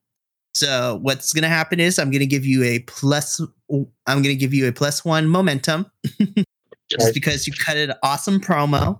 [0.55, 4.23] So, what's going to happen is I'm going to give you a plus I'm going
[4.23, 5.89] to give you a plus 1 momentum
[6.89, 8.99] just because you cut an awesome promo.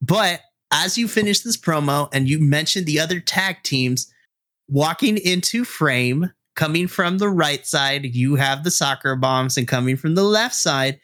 [0.00, 4.12] But as you finish this promo and you mentioned the other tag teams
[4.68, 9.96] walking into frame, coming from the right side, you have the Sakura bombs, and coming
[9.96, 11.00] from the left side,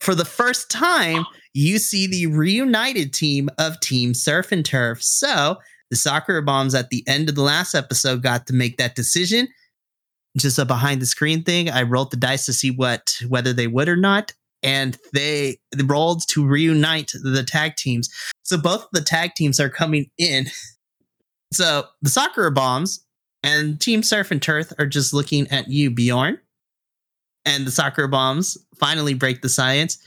[0.00, 1.24] for the first time,
[1.54, 5.02] you see the reunited team of Team Surf and Turf.
[5.02, 5.56] So
[5.90, 9.48] the Sakura bombs at the end of the last episode got to make that decision.
[10.36, 11.70] Just a behind the screen thing.
[11.70, 14.32] I rolled the dice to see what whether they would or not
[14.66, 18.10] and they rolled to reunite the tag teams.
[18.42, 20.46] So both the tag teams are coming in.
[21.52, 23.04] So the Sakura bombs
[23.44, 26.40] and Team Surf and Turf are just looking at you, Bjorn.
[27.44, 29.98] And the Sakura bombs finally break the science.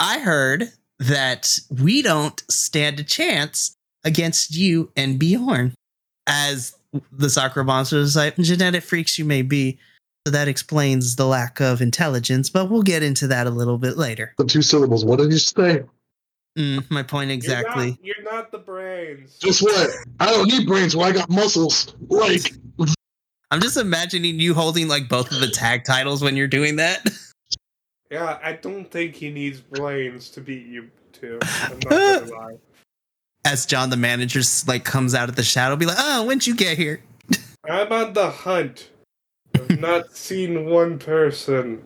[0.00, 5.74] I heard that we don't stand a chance against you and Bjorn.
[6.26, 6.76] As
[7.12, 9.78] the Sakura bombs was like, genetic freaks you may be,
[10.28, 13.96] so that explains the lack of intelligence, but we'll get into that a little bit
[13.96, 14.34] later.
[14.36, 15.02] The two syllables.
[15.02, 15.84] What did you say?
[16.58, 17.98] Mm, my point exactly.
[18.02, 19.38] You're not, you're not the brains.
[19.38, 19.88] Just what?
[20.20, 21.94] I don't need brains when I got muscles.
[22.08, 22.52] Like,
[23.50, 27.06] I'm just imagining you holding like both of the tag titles when you're doing that.
[28.10, 31.38] Yeah, I don't think he needs brains to beat you two.
[31.42, 32.56] I'm not gonna lie.
[33.44, 36.56] As John, the manager, like comes out of the shadow, be like, "Oh, when'd you
[36.56, 37.02] get here?"
[37.68, 38.88] I'm on the hunt.
[39.58, 41.84] I've not seen one person.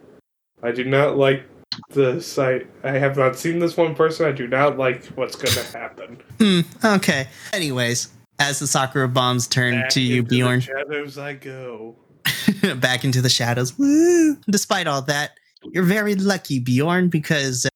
[0.63, 1.45] I do not like
[1.91, 2.67] the site.
[2.85, 4.27] I have not seen this one person.
[4.27, 6.21] I do not like what's going to happen.
[6.39, 7.29] Hmm, okay.
[7.53, 8.09] Anyways,
[8.39, 11.97] as the Sakura bombs turn Back to you, into the Bjorn, shadows I go.
[12.77, 13.77] back into the shadows.
[13.79, 14.37] Woo!
[14.51, 15.33] Despite all that,
[15.73, 17.67] you're very lucky, Bjorn, because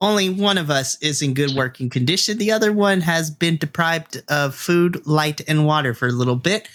[0.00, 2.38] only one of us is in good working condition.
[2.38, 6.68] The other one has been deprived of food, light, and water for a little bit,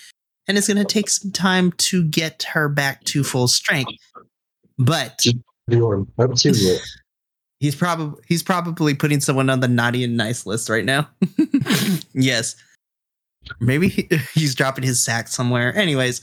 [0.47, 3.91] and it's going to take some time to get her back to full strength.
[4.77, 5.23] But
[5.67, 6.81] Bjorn, I haven't seen it yet.
[7.60, 11.10] he's probably he's probably putting someone on the naughty and nice list right now.
[12.13, 12.55] yes,
[13.60, 15.75] maybe he, he's dropping his sack somewhere.
[15.75, 16.21] Anyways,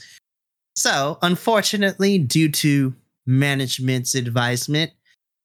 [0.75, 2.93] so unfortunately, due to
[3.25, 4.91] management's advisement,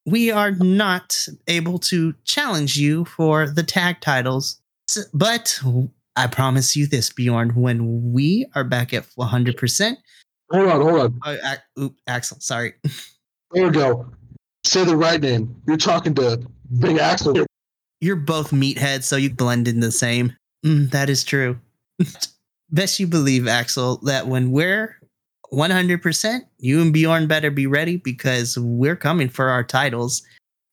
[0.07, 4.61] we are not able to challenge you for the tag titles.
[5.13, 5.61] But
[6.19, 9.97] I promise you this, Bjorn, when we are back at 100%,
[10.51, 11.39] Hold on, hold on.
[11.45, 12.75] uh, oop, Axel, sorry.
[13.53, 14.11] There we go.
[14.65, 15.57] Say the right name.
[15.67, 16.39] You're talking to
[16.81, 17.33] Big Axel.
[17.33, 17.47] here.
[18.03, 20.37] You're both meatheads, so you blend in the same.
[20.67, 21.59] Mm, that is true.
[22.71, 24.97] Best you believe, Axel, that when we're
[25.51, 30.23] 100%, you and Bjorn better be ready because we're coming for our titles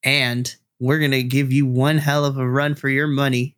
[0.03, 3.55] and we're going to give you one hell of a run for your money.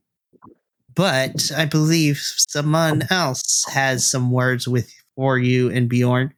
[0.97, 6.33] But I believe someone else has some words with for you and Bjorn.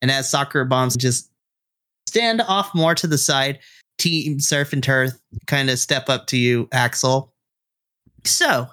[0.00, 1.28] And as Sakura bombs just
[2.06, 3.58] stand off more to the side,
[3.98, 5.10] Team Surf and Turf
[5.48, 7.32] kind of step up to you, Axel.
[8.24, 8.68] So,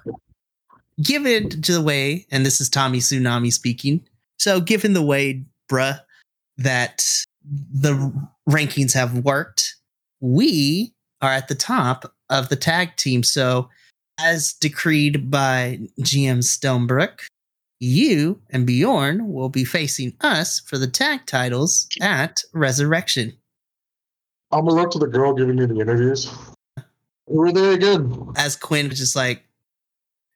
[1.02, 4.06] given the way, and this is Tommy Tsunami speaking.
[4.38, 6.00] So, given the way, bruh,
[6.58, 8.14] that the
[8.48, 9.78] rankings have worked,
[10.20, 13.24] we are at the top of the tag team.
[13.24, 13.70] So,
[14.24, 17.26] as decreed by GM Stonebrook,
[17.80, 23.34] you and Bjorn will be facing us for the tag titles at Resurrection.
[24.52, 26.32] I'm gonna look to the girl giving me the interviews.
[27.28, 28.32] We're there again.
[28.38, 29.44] as Quinn was just like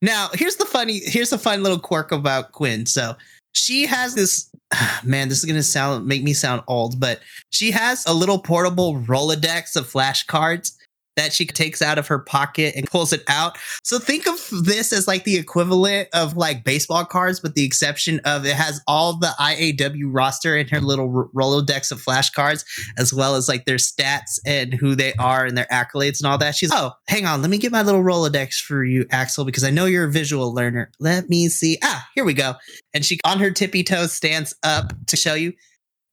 [0.01, 2.85] now here's the funny here's a fun little quirk about Quinn.
[2.85, 3.15] So
[3.53, 4.49] she has this
[5.03, 7.21] man, this is gonna sound make me sound old, but
[7.51, 10.76] she has a little portable Rolodex of flashcards
[11.17, 13.57] that she takes out of her pocket and pulls it out.
[13.83, 18.21] So think of this as like the equivalent of like baseball cards, with the exception
[18.23, 22.63] of it has all the IAW roster in her little R- Rolodex of flashcards,
[22.97, 26.37] as well as like their stats and who they are and their accolades and all
[26.37, 26.55] that.
[26.55, 29.71] She's oh, hang on, let me get my little Rolodex for you, Axel, because I
[29.71, 30.91] know you're a visual learner.
[30.99, 31.79] Let me see.
[31.83, 32.53] Ah, here we go.
[32.93, 35.53] And she on her tippy toes stands up to show you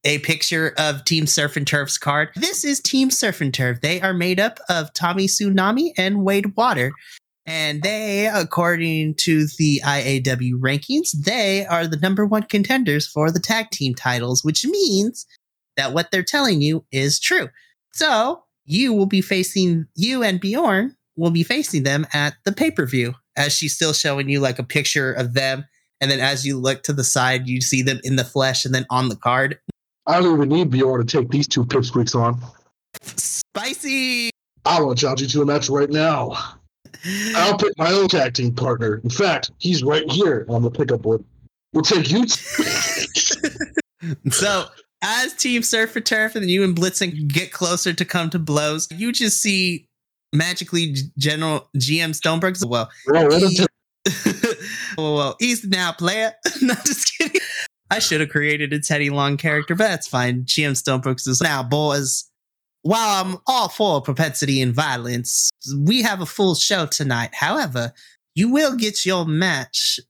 [0.04, 2.28] a picture of Team Surf and Turf's card.
[2.36, 3.80] This is Team Surf and Turf.
[3.80, 6.92] They are made up of Tommy Tsunami and Wade Water.
[7.46, 13.40] And they, according to the IAW rankings, they are the number one contenders for the
[13.40, 15.26] tag team titles, which means
[15.76, 17.48] that what they're telling you is true.
[17.92, 22.70] So you will be facing, you and Bjorn will be facing them at the pay
[22.70, 25.64] per view, as she's still showing you like a picture of them.
[26.00, 28.74] And then as you look to the side, you see them in the flesh and
[28.74, 29.58] then on the card.
[30.06, 32.40] I don't even need Bjorn to take these two pipsqueaks on.
[33.02, 34.30] Spicy.
[34.64, 36.32] I want to challenge you to a match right now.
[37.34, 39.00] I'll pick my own tag team partner.
[39.04, 41.22] In fact, he's right here on the pickup board.
[41.72, 42.26] We'll take you.
[44.30, 44.64] so
[45.02, 48.88] as Team Surf and Turf and you and Blitzen get closer to come to blows,
[48.90, 49.86] you just see
[50.32, 52.64] magically General GM Stoneberg.
[52.66, 53.66] Well, Well, he-
[54.98, 56.32] well, he's now player.
[56.62, 57.40] no, just kidding.
[57.90, 60.44] I should have created a Teddy Long character, but that's fine.
[60.44, 62.24] GM Stonebrooks is now, boys.
[62.82, 67.30] While I'm all for propensity and violence, we have a full show tonight.
[67.34, 67.92] However,
[68.34, 70.00] you will get your match.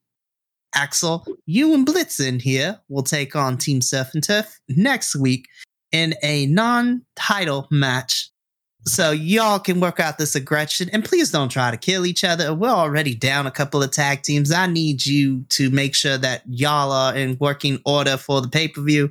[0.75, 5.47] Axel, you and Blitzen here will take on Team Surf and Turf next week
[5.93, 8.31] in a non-title match.
[8.87, 12.53] So y'all can work out this aggression and please don't try to kill each other.
[12.53, 14.53] We're already down a couple of tag teams.
[14.53, 19.11] I need you to make sure that y'all are in working order for the pay-per-view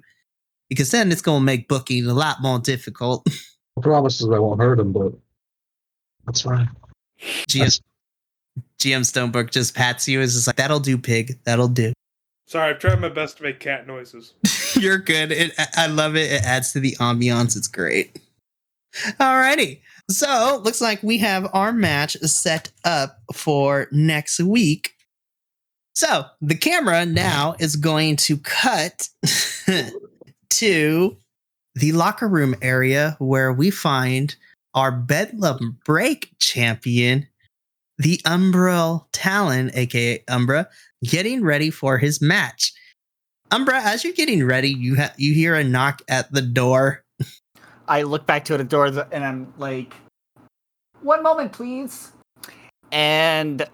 [0.70, 3.28] because then it's going to make booking a lot more difficult.
[3.82, 5.14] promises I won't hurt him, but
[6.26, 6.70] that's fine.
[7.50, 7.82] GM,
[8.80, 10.22] GM Stoneberg just pats you.
[10.22, 11.40] Is just like, that'll do, pig.
[11.46, 11.94] That'll do.
[12.46, 14.34] Sorry, I'm trying my best to make cat noises.
[14.76, 15.32] You're good.
[15.32, 16.32] It, I love it.
[16.32, 17.56] It adds to the ambiance.
[17.58, 18.20] It's great.
[19.20, 19.82] Alrighty.
[20.10, 24.94] So looks like we have our match set up for next week.
[25.96, 29.10] So the camera now is going to cut
[30.50, 31.18] to
[31.76, 34.36] the locker room area where we find
[34.74, 37.28] our Bedlam Break champion,
[37.98, 40.68] the Umbral Talon, aka Umbra,
[41.04, 42.74] getting ready for his match.
[43.52, 47.03] Umbra, as you're getting ready, you ha- you hear a knock at the door.
[47.88, 49.94] I look back to the door and I'm like,
[51.02, 52.12] one moment, please.
[52.92, 53.66] And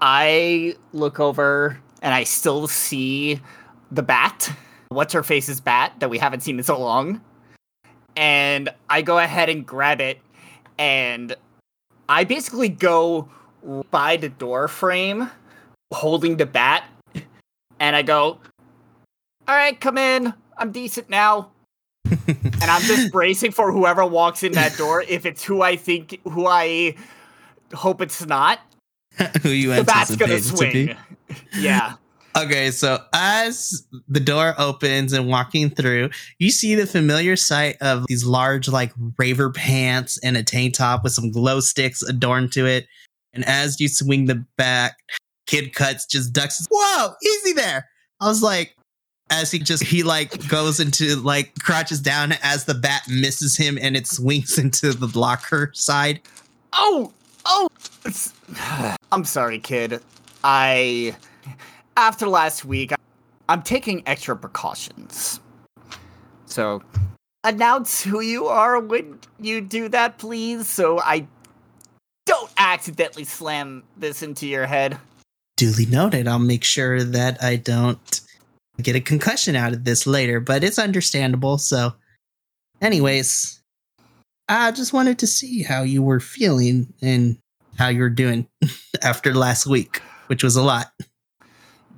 [0.00, 3.40] I look over and I still see
[3.90, 4.52] the bat.
[4.88, 7.20] What's her face's bat that we haven't seen in so long.
[8.14, 10.20] And I go ahead and grab it
[10.78, 11.34] and
[12.08, 13.28] I basically go
[13.90, 15.30] by the door frame
[15.92, 16.84] holding the bat
[17.80, 18.38] and I go,
[19.48, 20.32] All right, come in.
[20.56, 21.50] I'm decent now
[22.28, 25.02] and I'm just bracing for whoever walks in that door.
[25.02, 26.94] If it's who I think, who I
[27.74, 28.60] hope it's not,
[29.42, 30.86] Who you the bat's anticipate gonna it to be?
[30.86, 30.96] swing.
[31.58, 31.94] Yeah,
[32.36, 38.04] Okay, so as the door opens and walking through, you see the familiar sight of
[38.08, 42.66] these large, like raver pants and a tank top with some glow sticks adorned to
[42.66, 42.86] it.
[43.32, 44.98] And as you swing the back,
[45.46, 46.66] Kid Cuts just ducks.
[46.70, 47.88] Whoa, easy there!
[48.20, 48.76] I was like,
[49.30, 53.78] as he just he like goes into like crouches down as the bat misses him
[53.80, 56.20] and it swings into the locker side.
[56.72, 57.12] Oh,
[57.44, 57.68] oh.
[59.12, 60.00] I'm sorry, kid.
[60.44, 61.16] I,
[61.96, 62.92] after last week,
[63.48, 65.40] I'm taking extra precautions.
[66.46, 66.82] So,
[67.44, 71.26] announce who you are when you do that, please, so I
[72.26, 74.98] don't accidentally slam this into your head.
[75.56, 76.28] duly noted.
[76.28, 78.20] I'll make sure that I don't
[78.82, 81.58] get a concussion out of this later, but it's understandable.
[81.58, 81.94] So,
[82.80, 83.62] anyways,
[84.48, 87.38] I just wanted to see how you were feeling and
[87.78, 88.46] how you're doing
[89.02, 90.92] after last week, which was a lot.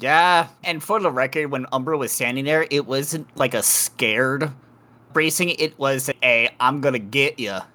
[0.01, 4.53] Yeah, and for the record, when Umbra was standing there, it wasn't like a scared
[5.13, 5.51] bracing.
[5.51, 7.59] It was a "I'm gonna get you."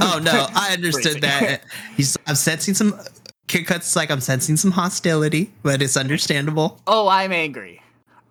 [0.00, 1.60] Oh no, I understood that.
[1.94, 3.04] He's, I'm sensing some uh,
[3.48, 3.94] kick cuts.
[3.94, 6.80] Like I'm sensing some hostility, but it's understandable.
[6.86, 7.82] oh, I'm angry.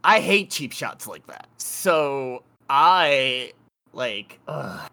[0.03, 1.47] I hate cheap shots like that.
[1.57, 3.53] So I
[3.93, 4.89] like, ugh.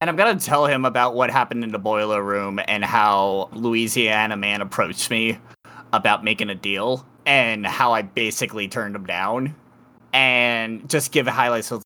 [0.00, 4.36] and I'm gonna tell him about what happened in the boiler room and how Louisiana
[4.36, 5.38] man approached me
[5.92, 9.54] about making a deal and how I basically turned him down,
[10.12, 11.82] and just give highlights of.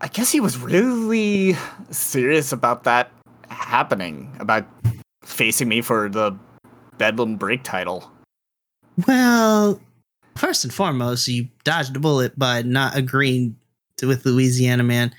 [0.00, 1.56] I guess he was really
[1.90, 3.12] serious about that
[3.48, 4.66] happening, about
[5.22, 6.36] facing me for the
[6.98, 8.10] Bedlam Break title.
[9.06, 9.80] Well,
[10.40, 13.54] first and foremost, you dodged a bullet by not agreeing
[13.98, 15.12] to, with Louisiana man.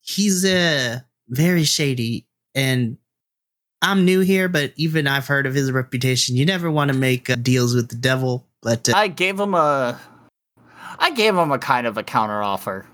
[0.00, 2.98] He's uh, very shady, and
[3.80, 6.36] I'm new here, but even I've heard of his reputation.
[6.36, 9.54] You never want to make uh, deals with the devil, but uh, I gave him
[9.54, 9.98] a
[10.98, 12.86] I gave him a kind of a counter offer.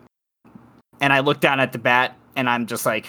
[1.01, 3.07] And I look down at the bat and I'm just like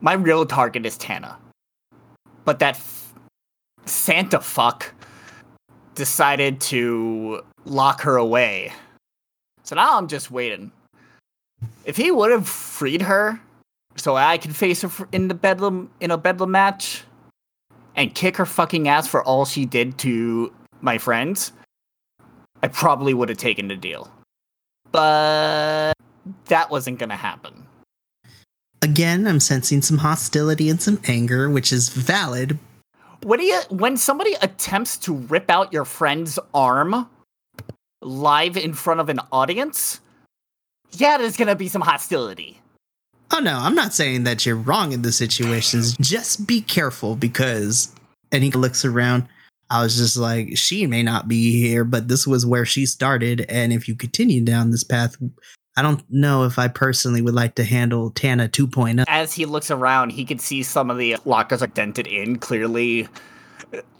[0.00, 1.36] my real target is Tana.
[2.44, 3.14] But that f-
[3.84, 4.94] Santa fuck
[5.94, 8.72] decided to lock her away.
[9.64, 10.72] So now I'm just waiting.
[11.84, 13.40] If he would have freed her
[13.96, 17.04] so I could face her in the bedlam in a bedlam match
[17.96, 21.52] and kick her fucking ass for all she did to my friends,
[22.62, 24.10] I probably would have taken the deal.
[24.92, 25.94] But
[26.46, 27.66] that wasn't gonna happen.
[28.82, 32.58] again, I'm sensing some hostility and some anger, which is valid.
[33.22, 37.08] When you when somebody attempts to rip out your friend's arm
[38.02, 40.00] live in front of an audience,
[40.92, 42.60] yeah, there's gonna be some hostility.
[43.30, 45.96] Oh no, I'm not saying that you're wrong in the situations.
[46.00, 47.94] Just be careful because.
[48.30, 49.26] And he looks around.
[49.70, 53.46] I was just like, she may not be here, but this was where she started.
[53.48, 55.16] And if you continue down this path,
[55.76, 58.48] I don't know if I personally would like to handle Tana oh.
[58.48, 59.04] 2.0.
[59.08, 62.38] As he looks around, he can see some of the lockers are dented in.
[62.38, 63.08] Clearly,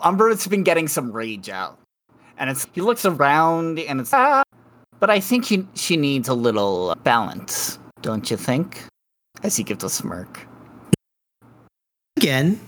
[0.03, 1.79] Umbra's been getting some rage out,
[2.39, 4.13] and it's he looks around and it's.
[4.13, 4.43] "Ah."
[5.01, 8.85] but I think he, she needs a little balance, don't you think?
[9.45, 10.47] As he gives a smirk.
[12.17, 12.59] Again,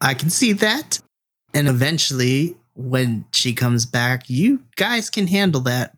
[0.00, 1.00] I can see that.
[1.54, 5.96] And eventually, when she comes back, you guys can handle that.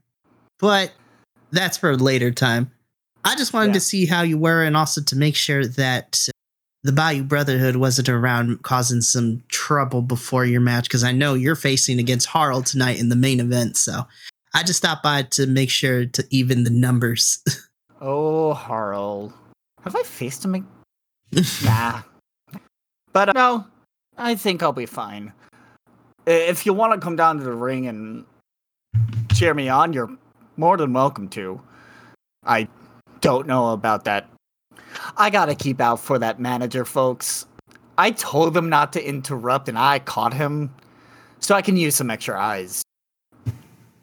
[0.59, 0.93] But
[1.51, 2.71] that's for a later time.
[3.25, 3.75] I just wanted Yeah.
[3.75, 6.27] to see how you were and also to make sure that
[6.85, 11.57] the Bayou Brotherhood wasn't around causing some trouble before your match because I know you're
[11.57, 13.79] facing against Harl tonight in the main event.
[13.79, 14.07] So
[14.55, 17.43] I just stopped by to make sure to even the numbers.
[18.07, 19.33] Oh, Harl.
[19.83, 20.57] Have I faced him?
[20.57, 20.65] ag-
[21.65, 22.03] nah.
[23.15, 23.67] But uh, no,
[24.19, 25.33] I think I'll be fine.
[26.27, 28.27] If you want to come down to the ring and
[29.33, 30.11] cheer me on, you're
[30.59, 31.63] more than welcome to.
[32.45, 32.69] I
[33.23, 34.29] don't know about that.
[35.17, 37.47] I gotta keep out for that manager, folks.
[37.97, 40.75] I told him not to interrupt, and I caught him.
[41.41, 42.83] So I can use some extra eyes.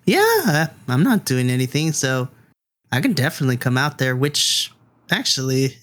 [0.05, 1.91] yeah, I'm not doing anything.
[1.91, 2.29] So
[2.91, 4.71] I can definitely come out there, which
[5.09, 5.77] actually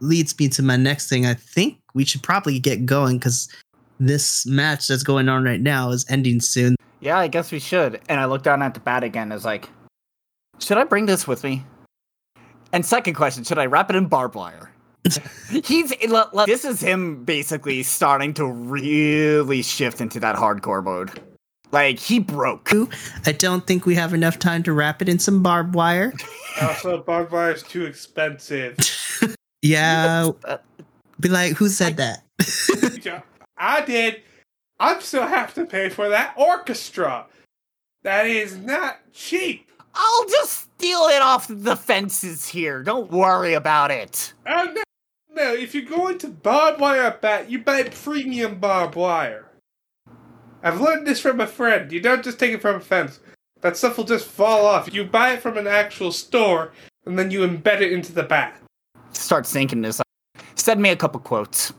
[0.00, 1.26] leads me to my next thing.
[1.26, 3.48] I think we should probably get going because
[3.98, 6.76] this match that's going on right now is ending soon.
[7.00, 8.00] Yeah, I guess we should.
[8.08, 9.32] And I look down at the bat again.
[9.32, 9.68] Is like,
[10.58, 11.64] should I bring this with me?
[12.72, 14.70] And second question, should I wrap it in barbed wire?
[15.64, 21.20] He's l- l- this is him basically starting to really shift into that hardcore mode.
[21.72, 22.72] Like he broke.
[23.24, 26.12] I don't think we have enough time to wrap it in some barbed wire.
[26.58, 28.78] Oh, also, barbed wire is too expensive.
[29.62, 30.30] Yeah,
[31.20, 32.22] be like, who said that?
[33.58, 34.22] I did.
[34.78, 37.26] I still have to pay for that orchestra.
[38.04, 39.65] That is not cheap.
[39.96, 42.82] I'll just steal it off the fences here.
[42.82, 44.34] Don't worry about it.
[44.46, 44.82] Oh, no,
[45.34, 49.46] no, if you're going to barbed wire a bat, you buy premium barbed wire.
[50.62, 51.90] I've learned this from a friend.
[51.92, 53.20] You don't just take it from a fence.
[53.60, 54.92] That stuff will just fall off.
[54.92, 56.72] You buy it from an actual store,
[57.06, 58.60] and then you embed it into the bat.
[59.12, 60.00] Start thinking this.
[60.56, 61.72] Send me a couple quotes.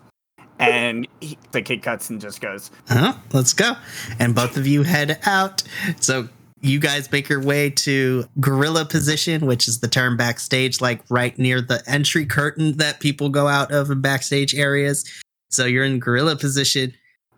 [0.59, 3.13] And he, the kid cuts and just goes, Huh?
[3.31, 3.73] Let's go.
[4.17, 5.61] And both of you head out.
[5.99, 6.29] So
[6.61, 11.37] you guys make your way to gorilla position, which is the term backstage, like right
[11.37, 15.05] near the entry curtain that people go out of in backstage areas.
[15.49, 16.93] So you're in gorilla position,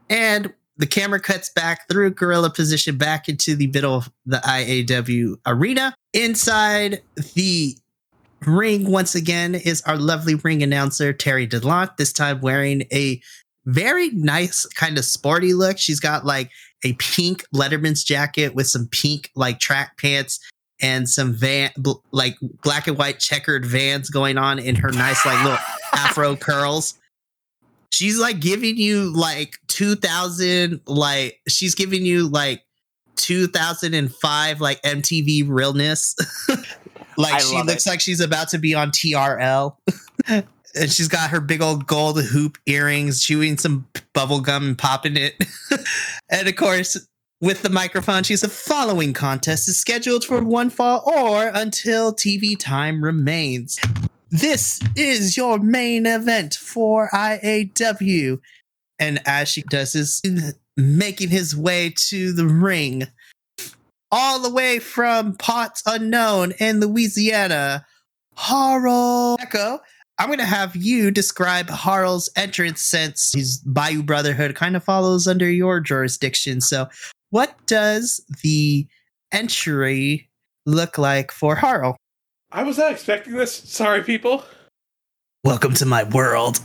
[0.10, 5.36] and the camera cuts back through gorilla position back into the middle of the IAW
[5.46, 5.94] arena.
[6.14, 7.02] Inside
[7.36, 7.76] the
[8.46, 13.22] ring, once again, is our lovely ring announcer, Terry DeLont, this time wearing a
[13.66, 15.78] very nice kind of sporty look.
[15.78, 16.50] She's got like
[16.84, 20.40] a pink Letterman's jacket with some pink like track pants
[20.82, 25.26] and some van bl- like black and white checkered vans going on in her nice
[25.26, 25.60] like little
[25.94, 26.96] afro curls.
[27.92, 32.64] She's like giving you like 2000 like she's giving you like
[33.18, 36.16] 2005 like MTV realness.
[37.18, 37.90] like I she looks it.
[37.90, 39.76] like she's about to be on TRL.
[40.76, 45.18] and she's got her big old gold hoop earrings, chewing some bubble gum and popping
[45.18, 45.36] it.
[46.30, 47.08] and of course,
[47.42, 52.58] with the microphone, she's the following contest is scheduled for one fall or until TV
[52.58, 53.80] time remains.
[54.30, 58.40] This is your main event for IAW.
[59.00, 60.22] And as she does this,
[60.76, 63.08] making his way to the ring,
[64.12, 67.86] all the way from Parts Unknown in Louisiana,
[68.36, 69.80] Harold Echo.
[70.20, 75.28] I'm going to have you describe Harl's entrance since his Bayou Brotherhood kind of follows
[75.28, 76.60] under your jurisdiction.
[76.60, 76.90] So,
[77.30, 78.86] what does the
[79.32, 80.30] entry
[80.66, 81.96] look like for Harl?
[82.52, 83.56] I was not expecting this.
[83.56, 84.44] Sorry, people.
[85.46, 86.60] Welcome to my world.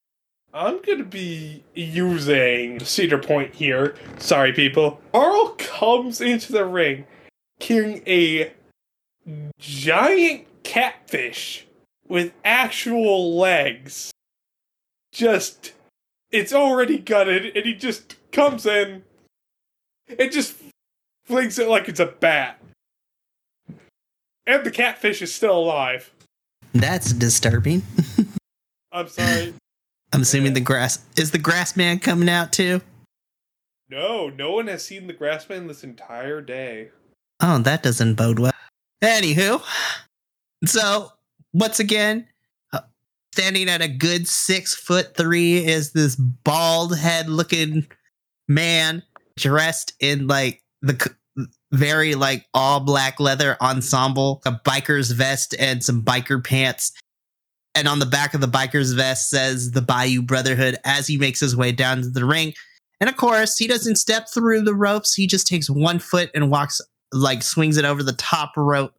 [0.52, 3.94] I'm gonna be using Cedar Point here.
[4.18, 5.00] Sorry, people.
[5.12, 7.06] Carl comes into the ring
[7.60, 8.52] carrying a
[9.58, 11.66] giant catfish
[12.10, 14.10] with actual legs.
[15.12, 15.72] Just,
[16.30, 19.04] it's already gutted, and he just comes in
[20.18, 20.56] and just
[21.24, 22.60] flings it like it's a bat.
[24.46, 26.10] And the catfish is still alive.
[26.74, 27.82] That's disturbing.
[28.92, 29.54] I'm sorry.
[30.12, 32.80] I'm assuming the grass is the grass man coming out too.
[33.88, 36.90] No, no one has seen the grass man this entire day.
[37.40, 38.52] Oh, that doesn't bode well.
[39.02, 39.62] Anywho,
[40.64, 41.12] so
[41.52, 42.26] once again,
[42.72, 42.80] uh,
[43.32, 47.86] standing at a good six foot three is this bald head looking
[48.48, 49.02] man
[49.36, 51.14] dressed in like the
[51.72, 56.92] very like all black leather ensemble, a biker's vest and some biker pants.
[57.74, 61.38] And on the back of the biker's vest says the Bayou Brotherhood as he makes
[61.38, 62.52] his way down to the ring.
[63.00, 65.14] And of course, he doesn't step through the ropes.
[65.14, 66.80] He just takes one foot and walks,
[67.12, 68.92] like, swings it over the top rope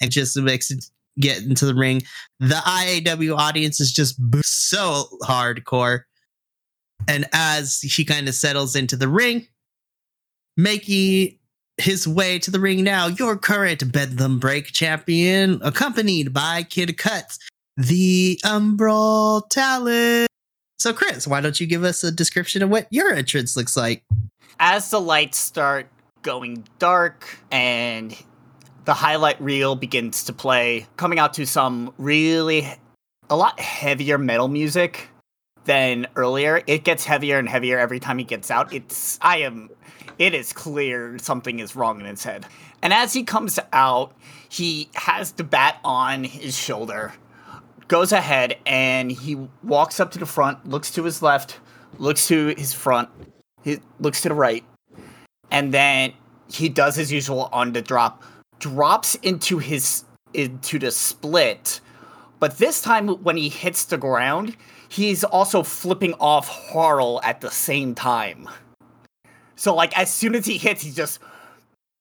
[0.00, 0.84] and just makes it
[1.20, 2.02] get into the ring.
[2.40, 6.00] The IAW audience is just so hardcore.
[7.08, 9.46] And as he kind of settles into the ring,
[10.56, 11.38] making
[11.78, 17.38] his way to the ring now, your current Bedlam Break champion, accompanied by Kid Cuts,
[17.76, 20.26] the Umbral Talon.
[20.78, 24.04] So, Chris, why don't you give us a description of what your entrance looks like?
[24.64, 25.88] as the lights start
[26.22, 28.16] going dark and
[28.84, 32.68] the highlight reel begins to play, coming out to some really
[33.30, 35.08] a lot heavier metal music
[35.64, 36.62] than earlier.
[36.66, 38.72] It gets heavier and heavier every time he gets out.
[38.72, 39.70] It's I am
[40.18, 42.46] it is clear something is wrong in his head.
[42.82, 44.14] And as he comes out,
[44.48, 47.12] he has the bat on his shoulder,
[47.88, 51.60] goes ahead and he walks up to the front, looks to his left,
[51.98, 53.08] looks to his front,
[53.62, 54.64] he looks to the right,
[55.50, 56.12] and then
[56.50, 58.22] he does his usual on the drop,
[58.62, 61.80] drops into his into the split.
[62.38, 64.56] But this time, when he hits the ground,
[64.88, 68.48] he's also flipping off Harl at the same time.
[69.56, 71.18] So, like, as soon as he hits, he just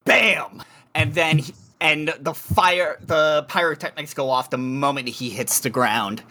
[0.05, 0.64] bam,
[0.95, 5.70] and then he, and the fire, the pyrotechnics go off the moment he hits the
[5.70, 6.24] ground.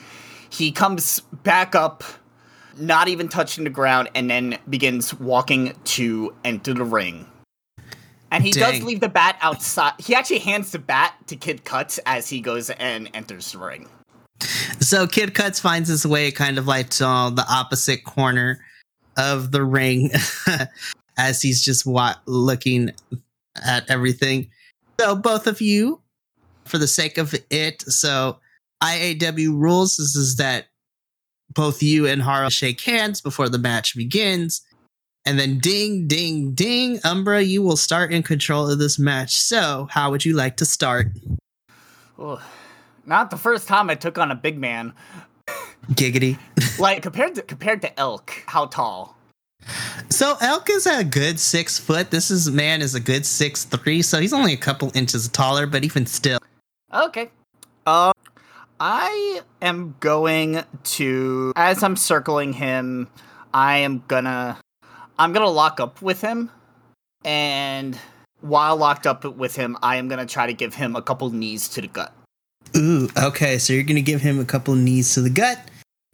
[0.48, 2.02] He comes back up,
[2.76, 7.29] not even touching the ground, and then begins walking to enter the ring.
[8.30, 9.94] And he does leave the bat outside.
[9.98, 13.88] He actually hands the bat to Kid Cuts as he goes and enters the ring.
[14.80, 17.04] So Kid Cuts finds his way kind of like to
[17.34, 18.64] the opposite corner
[19.16, 20.10] of the ring
[21.18, 22.90] as he's just wa- looking
[23.66, 24.48] at everything.
[24.98, 26.00] So both of you,
[26.64, 28.38] for the sake of it, so
[28.82, 30.66] IAW rules is, is that
[31.52, 34.62] both you and Haro shake hands before the match begins.
[35.30, 39.36] And then ding, ding, ding, Umbra, you will start in control of this match.
[39.36, 41.06] So, how would you like to start?
[42.18, 42.40] Ugh.
[43.06, 44.92] Not the first time I took on a big man.
[45.92, 46.36] Giggity.
[46.80, 49.16] Like compared to compared to Elk, how tall?
[50.08, 52.10] So Elk is a good six foot.
[52.10, 54.02] This is man is a good six three.
[54.02, 56.38] So he's only a couple inches taller, but even still,
[56.92, 57.30] Okay.
[57.86, 58.12] Um,
[58.80, 63.08] I am going to as I'm circling him,
[63.54, 64.58] I am gonna
[65.20, 66.50] I'm gonna lock up with him,
[67.26, 67.98] and
[68.40, 71.68] while locked up with him, I am gonna try to give him a couple knees
[71.68, 72.14] to the gut.
[72.74, 73.58] ooh, okay.
[73.58, 75.60] So you're gonna give him a couple knees to the gut.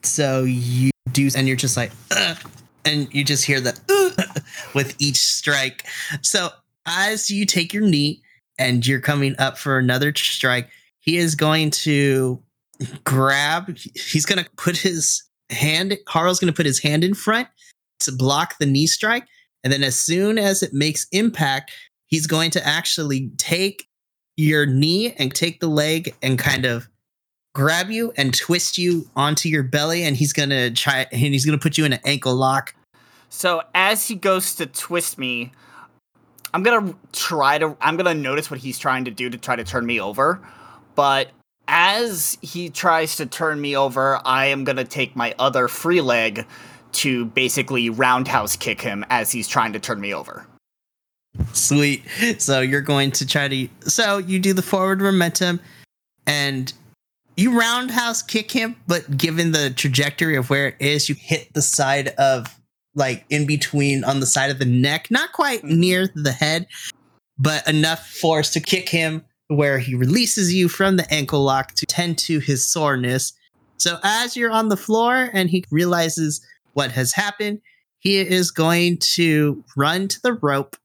[0.03, 2.37] So you do, and you're just like, "Ugh,"
[2.85, 4.43] and you just hear the "Ugh,"
[4.75, 5.87] with each strike.
[6.23, 6.49] So
[6.85, 8.23] as you take your knee
[8.59, 12.43] and you're coming up for another strike, he is going to
[13.05, 13.79] grab.
[13.95, 15.97] He's gonna put his hand.
[16.09, 17.47] Harl's gonna put his hand in front
[18.01, 19.27] to block the knee strike.
[19.65, 21.73] And then as soon as it makes impact,
[22.07, 23.87] he's going to actually take
[24.37, 26.89] your knee and take the leg and kind of
[27.55, 30.05] grab you and twist you onto your belly.
[30.05, 32.75] And he's going to try and he's going to put you in an ankle lock.
[33.29, 35.53] So as he goes to twist me,
[36.55, 37.77] I'm gonna try to.
[37.83, 40.41] I'm gonna notice what he's trying to do to try to turn me over.
[40.95, 41.31] But
[41.69, 46.47] as he tries to turn me over, I am gonna take my other free leg
[46.97, 50.47] to basically roundhouse kick him as he's trying to turn me over.
[51.53, 52.05] Sweet.
[52.39, 53.69] So you're going to try to.
[53.83, 55.61] So you do the forward momentum
[56.27, 56.73] and
[57.37, 61.63] you roundhouse kick him, but given the trajectory of where it is, you hit the
[61.63, 62.59] side of
[62.95, 65.81] like in between on the side of the neck, not quite mm-hmm.
[65.81, 66.67] near the head,
[67.39, 71.87] but enough force to kick him where he releases you from the ankle lock to
[71.87, 73.33] tend to his soreness.
[73.77, 76.45] So as you're on the floor and he realizes
[76.77, 77.63] what has happened,
[78.01, 80.77] he is going to run to the rope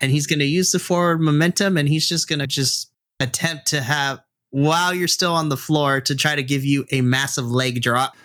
[0.00, 3.66] and he's going to use the forward momentum and he's just going to just attempt
[3.66, 4.20] to have
[4.50, 8.16] while you're still on the floor to try to give you a massive leg drop.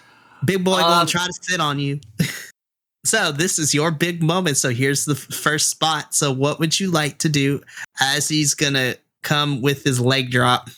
[0.46, 2.00] Big boy Um, going to try to sit on you.
[3.06, 4.56] so this is your big moment.
[4.56, 6.16] So here's the first spot.
[6.16, 7.62] So what would you like to do
[8.00, 10.70] as he's going to come with his leg drop?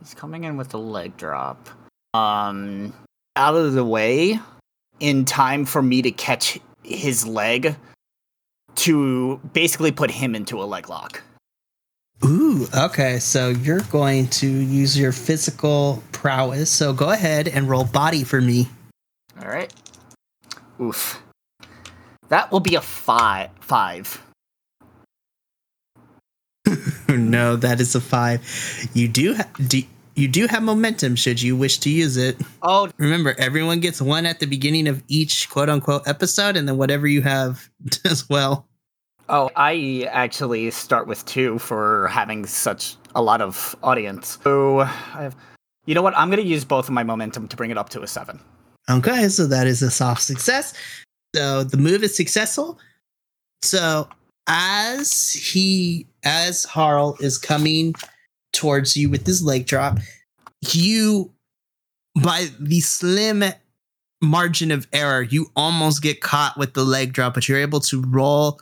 [0.00, 1.68] He's coming in with a leg drop.
[2.14, 2.94] Um,
[3.36, 4.40] out of the way
[5.00, 7.76] in time for me to catch his leg
[8.76, 11.22] to basically put him into a leg lock.
[12.24, 13.18] Ooh, okay.
[13.18, 16.70] So you're going to use your physical prowess.
[16.70, 18.68] So go ahead and roll body for me.
[19.40, 19.72] All right.
[20.80, 21.22] Oof.
[22.28, 23.50] That will be a five.
[23.60, 24.22] Five.
[27.08, 28.88] no, that is a five.
[28.94, 29.82] You do, ha- do
[30.16, 32.40] you do have momentum should you wish to use it.
[32.62, 36.78] Oh, Remember, everyone gets one at the beginning of each quote unquote episode, and then
[36.78, 37.68] whatever you have
[38.04, 38.66] as well.
[39.28, 39.50] oh!
[39.54, 44.38] I actually start with two for having such a lot of audience.
[44.42, 44.86] So I
[45.22, 45.36] have.
[45.84, 46.16] You know what?
[46.16, 48.40] I'm gonna use both of my momentum to bring it up to a seven.
[48.88, 50.72] Okay, so that is a soft success.
[51.34, 52.78] So the move is successful.
[53.62, 54.08] So
[54.46, 57.94] as he, as Harl is coming
[58.56, 59.98] towards you with his leg drop,
[60.72, 61.32] you,
[62.20, 63.44] by the slim
[64.22, 68.02] margin of error, you almost get caught with the leg drop, but you're able to
[68.02, 68.58] roll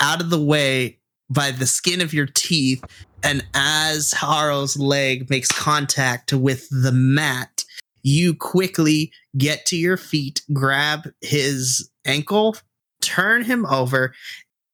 [0.00, 0.98] out of the way
[1.28, 2.82] by the skin of your teeth.
[3.22, 7.64] And as Harl's leg makes contact with the mat,
[8.02, 12.56] you quickly get to your feet, grab his ankle,
[13.00, 14.14] turn him over,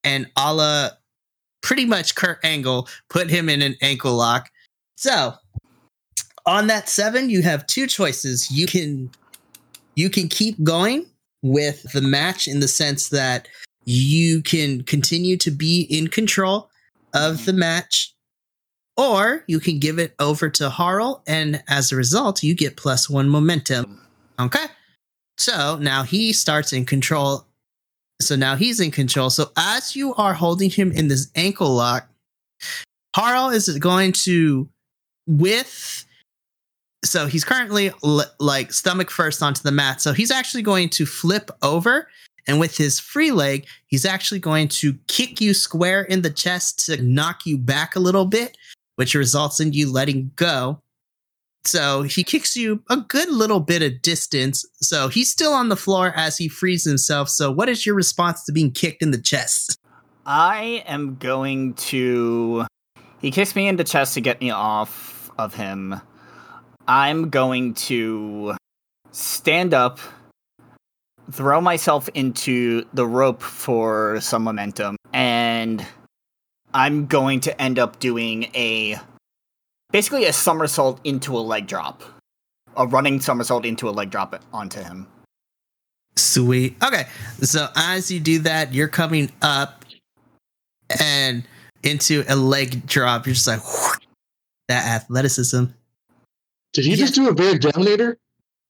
[0.04, 0.90] and a la
[1.62, 4.48] pretty much Kurt Angle, put him in an ankle lock.
[4.96, 5.34] So
[6.46, 8.50] on that seven, you have two choices.
[8.50, 9.10] You can
[9.94, 11.06] you can keep going
[11.42, 13.48] with the match in the sense that
[13.84, 16.70] you can continue to be in control
[17.14, 17.44] of mm-hmm.
[17.46, 18.14] the match,
[18.96, 23.08] or you can give it over to Harl, and as a result, you get plus
[23.08, 24.00] one momentum.
[24.38, 24.46] Mm.
[24.46, 24.66] Okay.
[25.36, 27.47] So now he starts in control.
[28.20, 29.30] So now he's in control.
[29.30, 32.08] So as you are holding him in this ankle lock,
[33.14, 34.68] Harl is going to,
[35.26, 36.04] with.
[37.04, 40.00] So he's currently l- like stomach first onto the mat.
[40.00, 42.08] So he's actually going to flip over.
[42.48, 46.86] And with his free leg, he's actually going to kick you square in the chest
[46.86, 48.56] to knock you back a little bit,
[48.96, 50.80] which results in you letting go.
[51.68, 54.64] So he kicks you a good little bit of distance.
[54.80, 57.28] So he's still on the floor as he frees himself.
[57.28, 59.78] So, what is your response to being kicked in the chest?
[60.24, 62.66] I am going to.
[63.20, 66.00] He kicks me in the chest to get me off of him.
[66.86, 68.56] I'm going to
[69.10, 70.00] stand up,
[71.30, 75.84] throw myself into the rope for some momentum, and
[76.72, 78.98] I'm going to end up doing a
[79.90, 82.02] basically a somersault into a leg drop.
[82.76, 85.06] A running somersault into a leg drop onto him.
[86.16, 86.76] Sweet.
[86.82, 87.06] Okay.
[87.40, 89.84] So as you do that, you're coming up
[91.00, 91.44] and
[91.82, 93.26] into a leg drop.
[93.26, 93.60] You're just like
[94.68, 95.64] that athleticism.
[96.72, 98.18] Did he just do a big dominator?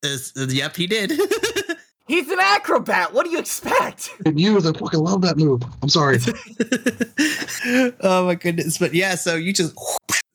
[0.03, 1.11] Is- yep, he did.
[2.07, 3.13] He's an acrobat.
[3.13, 4.09] What do you expect?
[4.25, 5.61] And you, I fucking love that move.
[5.83, 6.17] I'm sorry.
[8.01, 8.79] oh my goodness.
[8.79, 9.75] But yeah, so you just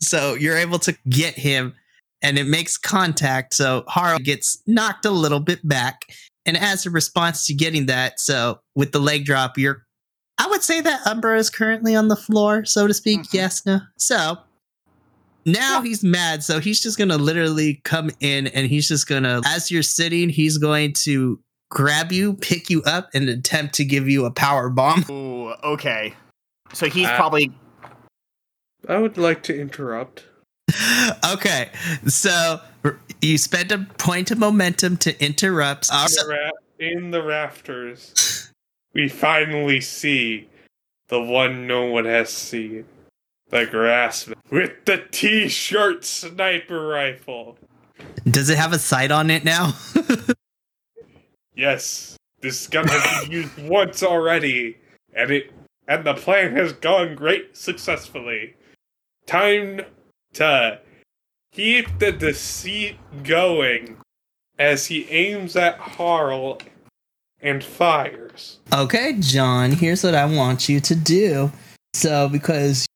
[0.05, 1.75] so you're able to get him
[2.23, 3.55] and it makes contact.
[3.55, 6.03] So Haro gets knocked a little bit back.
[6.47, 9.85] And as a response to getting that, so with the leg drop, you're
[10.37, 13.21] I would say that Umbra is currently on the floor, so to speak.
[13.21, 13.35] Mhm.
[13.35, 13.81] Yes, no.
[13.99, 14.39] So
[15.47, 16.43] now he's mad.
[16.43, 20.59] So he's just gonna literally come in and he's just gonna, as you're sitting, he's
[20.59, 21.39] going to
[21.71, 25.05] grab you, pick you up, and attempt to give you a power bomb.
[25.11, 26.15] Ooh, okay.
[26.73, 27.53] So he's Uh, probably
[28.89, 30.24] I would like to interrupt.
[31.32, 31.70] okay,
[32.07, 32.61] so
[33.20, 35.89] you spend a point of momentum to interrupt.
[35.91, 38.51] In the, ra- in the rafters,
[38.95, 40.49] we finally see
[41.09, 42.87] the one no one has seen.
[43.51, 47.57] The grassman with the t-shirt sniper rifle.
[48.28, 49.74] does it have a sight on it now?
[51.57, 54.76] Yes, this gun has been used once already,
[55.14, 55.53] and it
[55.87, 58.55] and the plan has gone great successfully.
[59.27, 59.83] Time
[60.35, 60.81] to
[61.53, 63.97] keep the deceit going
[64.59, 66.59] as he aims at Harl
[67.41, 68.59] and fires.
[68.72, 71.53] okay, John, here's what I want you to do.
[71.93, 72.87] So, because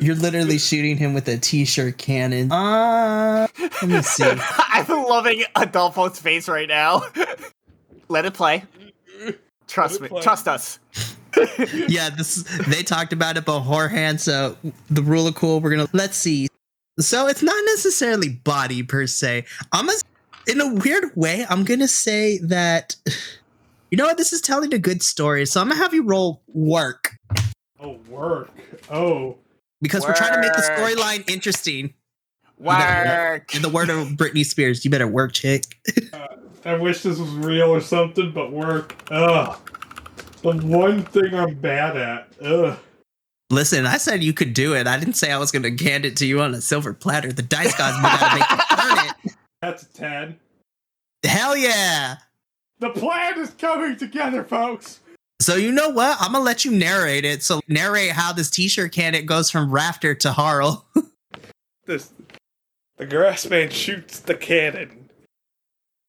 [0.00, 2.50] you're literally shooting him with a t-shirt cannon.
[2.50, 4.24] Uh, let me see.
[4.58, 7.02] I'm loving Adolfo's face right now.
[8.08, 8.64] Let it play.
[9.66, 10.08] Trust it me.
[10.08, 10.22] play.
[10.22, 10.78] Trust us.
[11.88, 14.20] yeah, this they talked about it beforehand.
[14.20, 14.56] So
[14.90, 16.48] the rule of cool, we're gonna let's see.
[17.00, 19.44] So it's not necessarily body per se.
[19.72, 19.92] I'm a,
[20.46, 21.44] in a weird way.
[21.48, 22.96] I'm gonna say that
[23.90, 24.16] you know what?
[24.16, 25.46] This is telling a good story.
[25.46, 27.16] So I'm gonna have you roll work
[27.80, 28.50] Oh, work.
[28.90, 29.36] Oh.
[29.82, 31.94] because we're trying to make the storyline interesting.
[32.58, 33.54] Work.
[33.54, 35.78] In the word of Britney Spears, you better work, chick.
[36.12, 36.28] Uh,
[36.64, 38.96] I wish this was real or something, but work.
[39.10, 39.58] Ugh.
[40.44, 42.28] The one thing I'm bad at.
[42.42, 42.78] Ugh.
[43.48, 44.86] Listen, I said you could do it.
[44.86, 47.32] I didn't say I was gonna hand it to you on a silver platter.
[47.32, 49.34] The dice gods gotta make you earn it.
[49.62, 50.38] That's a 10.
[51.24, 52.16] Hell yeah!
[52.80, 55.00] The plan is coming together, folks.
[55.40, 56.18] So you know what?
[56.20, 57.42] I'm gonna let you narrate it.
[57.42, 60.84] So narrate how this t-shirt cannon goes from Rafter to Harl.
[61.86, 62.12] This
[62.96, 65.10] the grassman shoots the cannon,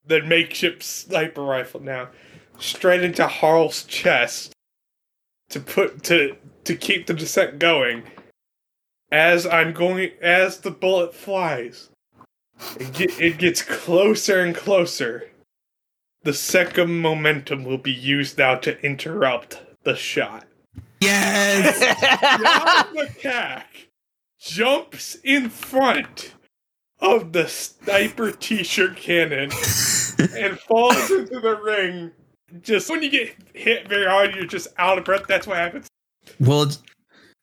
[0.07, 2.07] the makeshift sniper rifle now,
[2.59, 4.53] straight into Harl's chest
[5.49, 6.35] to put to
[6.65, 8.03] to keep the descent going.
[9.11, 11.89] As I'm going, as the bullet flies,
[12.79, 15.29] it, get, it gets closer and closer.
[16.23, 20.45] The second momentum will be used now to interrupt the shot.
[20.99, 21.79] yes.
[22.95, 23.89] John attack
[24.39, 26.33] jumps in front
[26.99, 29.51] of the sniper t-shirt cannon
[30.35, 32.11] and falls into the ring.
[32.61, 35.23] Just when you get hit very hard, you're just out of breath.
[35.27, 35.87] That's what happens.
[36.39, 36.71] Well,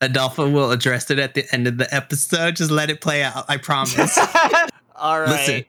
[0.00, 2.56] Adolfo will address it at the end of the episode.
[2.56, 3.44] Just let it play out.
[3.48, 4.18] I promise.
[4.96, 5.30] All right.
[5.30, 5.64] Listen,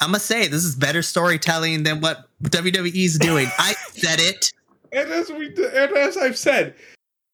[0.00, 3.48] I'm gonna say this is better storytelling than what WWE's doing.
[3.58, 4.52] I said it.
[4.92, 6.74] And as we and as I've said,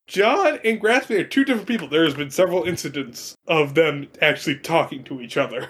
[0.07, 1.89] John and Graspy are two different people.
[1.89, 5.69] There has been several incidents of them actually talking to each other.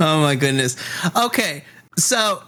[0.00, 0.76] Oh my goodness.
[1.14, 1.64] Okay,
[1.98, 2.42] so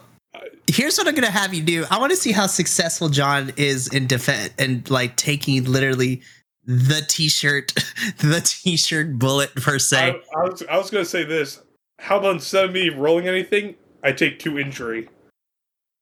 [0.67, 1.85] here's what I'm gonna have you do.
[1.91, 6.23] I want to see how successful John is in defense and like taking literally
[6.65, 7.73] the t-shirt,
[8.19, 9.99] the t-shirt bullet per se.
[9.99, 11.61] I, I was I was gonna say this.
[11.99, 15.09] How about instead of me rolling anything, I take two injury.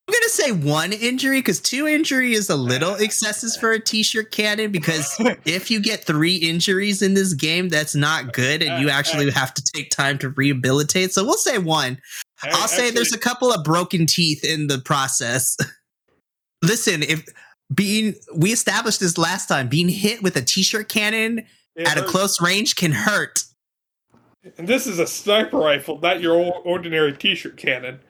[0.08, 4.32] I'm gonna say one injury because two injury is a little excessive for a t-shirt
[4.32, 4.72] cannon.
[4.72, 9.30] Because if you get three injuries in this game, that's not good, and you actually
[9.30, 11.12] have to take time to rehabilitate.
[11.12, 11.98] So we'll say one.
[12.42, 15.56] I'll say there's a couple of broken teeth in the process.
[16.62, 17.24] Listen, if
[17.74, 22.02] being we established this last time, being hit with a t-shirt cannon It at a
[22.02, 23.44] close range can hurt.
[24.58, 26.34] And this is a sniper rifle, not your
[26.64, 28.00] ordinary t-shirt cannon.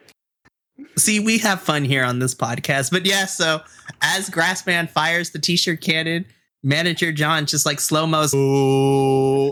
[0.96, 2.90] See, we have fun here on this podcast.
[2.90, 3.60] But yeah, so
[4.00, 6.24] as Grassman fires the t-shirt cannon,
[6.62, 8.34] manager John just like slow mo's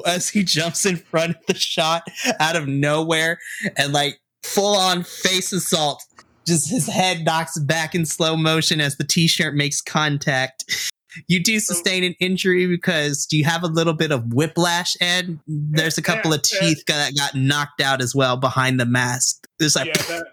[0.07, 2.03] as he jumps in front of the shot
[2.39, 3.39] out of nowhere
[3.77, 6.03] and like full on face assault.
[6.47, 10.91] Just his head knocks back in slow motion as the t-shirt makes contact.
[11.27, 15.41] You do sustain an injury because do you have a little bit of whiplash, and
[15.47, 19.47] there's a couple of teeth that got knocked out as well behind the mask.
[19.59, 20.27] There's like Yeah, that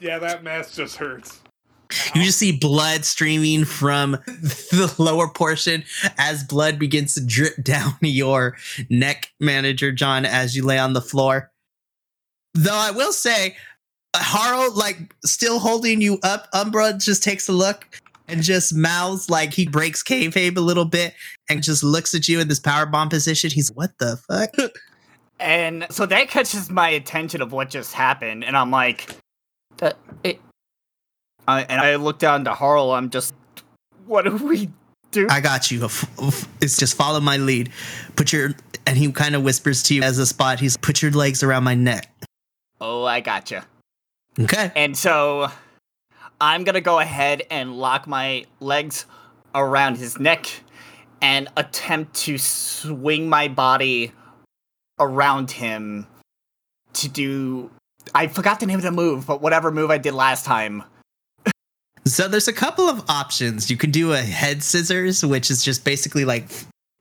[0.00, 1.40] yeah, that mask just hurts.
[2.14, 5.84] You just see blood streaming from the lower portion
[6.18, 8.56] as blood begins to drip down your
[8.90, 11.50] neck, manager John, as you lay on the floor.
[12.58, 13.56] Though I will say,
[14.14, 17.86] uh, Harl, like still holding you up, Umbra just takes a look
[18.26, 21.14] and just mouths like he breaks kayfabe a little bit
[21.48, 23.50] and just looks at you in this power bomb position.
[23.50, 24.50] He's what the fuck?
[25.40, 29.06] And so that catches my attention of what just happened, and I'm like,
[29.76, 30.40] that it.
[31.46, 32.90] I, and I look down to Harl.
[32.90, 33.32] I'm just,
[34.06, 34.68] what do we
[35.12, 35.28] do?
[35.30, 35.84] I got you.
[36.60, 37.70] It's just follow my lead.
[38.16, 40.58] Put your and he kind of whispers to you as a spot.
[40.58, 42.10] He's put your legs around my neck.
[42.80, 43.66] Oh, I gotcha.
[44.38, 44.70] Okay.
[44.76, 45.48] And so
[46.40, 49.06] I'm gonna go ahead and lock my legs
[49.54, 50.48] around his neck
[51.20, 54.12] and attempt to swing my body
[55.00, 56.06] around him
[56.94, 57.70] to do.
[58.14, 60.84] I forgot the name of the move, but whatever move I did last time.
[62.04, 63.70] So there's a couple of options.
[63.70, 66.48] You can do a head scissors, which is just basically like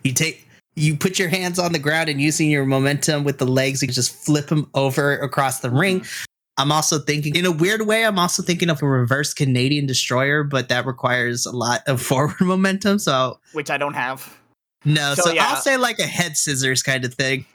[0.03, 0.46] you take
[0.77, 3.87] you put your hands on the ground and using your momentum with the legs, you
[3.87, 6.01] just flip them over across the ring.
[6.01, 6.25] Mm-hmm.
[6.59, 10.43] I'm also thinking in a weird way, I'm also thinking of a reverse Canadian destroyer,
[10.43, 12.99] but that requires a lot of forward momentum.
[12.99, 14.37] So Which I don't have.
[14.85, 15.47] no, So, so, yeah.
[15.47, 17.45] I'll say like a head scissors kind of thing.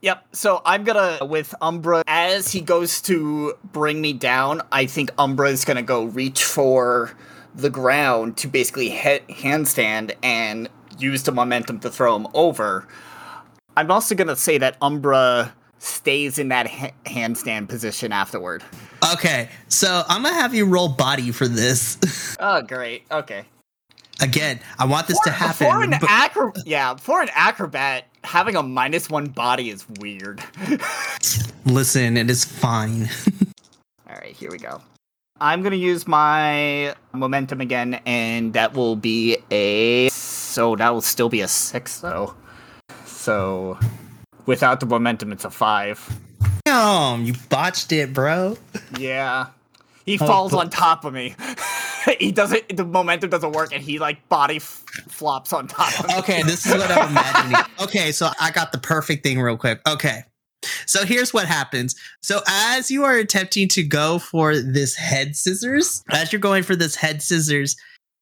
[0.00, 0.26] Yep.
[0.32, 4.62] So I'm gonna with Umbra as he goes to bring me down.
[4.70, 7.12] I think Umbra is gonna go reach for
[7.54, 10.68] the ground to basically hit handstand and
[10.98, 12.86] use the momentum to throw him over.
[13.76, 18.62] I'm also gonna say that Umbra stays in that ha- handstand position afterward.
[19.12, 21.98] Okay, so I'm gonna have you roll body for this.
[22.40, 23.04] Oh, great.
[23.10, 23.44] Okay.
[24.20, 25.66] Again, I want this to happen.
[25.70, 30.42] For an but- acro- yeah, for an acrobat, having a minus one body is weird.
[31.64, 33.08] Listen, it is fine.
[34.08, 34.80] All right, here we go.
[35.40, 40.08] I'm gonna use my momentum again, and that will be a.
[40.54, 42.32] So that will still be a six, though.
[43.06, 43.76] So
[44.46, 45.98] without the momentum, it's a five.
[46.64, 48.56] Damn, you botched it, bro.
[48.96, 49.46] Yeah,
[50.06, 51.34] he Oh, falls but- on top of me.
[52.20, 52.76] he doesn't.
[52.76, 56.18] The momentum doesn't work, and he like body f- flops on top of me.
[56.18, 57.60] Okay, this is what I'm imagining.
[57.82, 59.80] Okay, so I got the perfect thing real quick.
[59.88, 60.22] Okay.
[60.86, 61.96] So here's what happens.
[62.22, 66.76] So as you are attempting to go for this head scissors, as you're going for
[66.76, 67.76] this head scissors,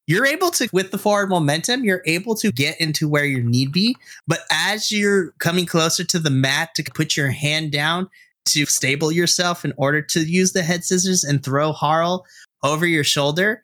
[0.06, 3.72] you're able to with the forward momentum, you're able to get into where you need
[3.72, 3.96] be,
[4.26, 8.08] but as you're coming closer to the mat to put your hand down
[8.46, 12.26] to stable yourself in order to use the head scissors and throw Harl
[12.64, 13.62] over your shoulder,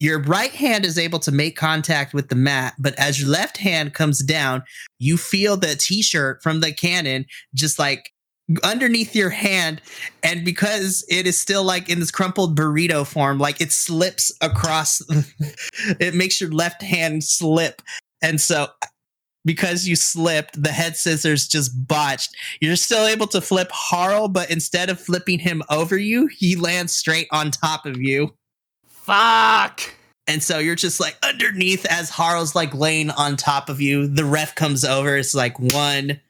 [0.00, 3.56] your right hand is able to make contact with the mat, but as your left
[3.56, 4.62] hand comes down,
[4.98, 8.12] you feel the t-shirt from the cannon just like
[8.62, 9.82] underneath your hand
[10.22, 15.02] and because it is still like in this crumpled burrito form like it slips across
[16.00, 17.82] it makes your left hand slip
[18.22, 18.66] and so
[19.44, 24.50] because you slipped the head scissors just botched you're still able to flip harl but
[24.50, 28.32] instead of flipping him over you he lands straight on top of you
[29.08, 29.94] Fuck.
[30.26, 34.06] and so you're just like underneath as Harl's like laying on top of you.
[34.06, 35.16] The ref comes over.
[35.16, 36.20] It's like one,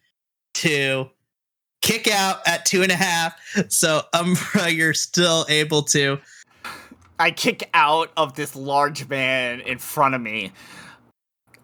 [0.55, 1.11] two,
[1.81, 3.39] kick out at two and a half.
[3.69, 6.19] So Umbra, you're still able to.
[7.19, 10.53] I kick out of this large man in front of me.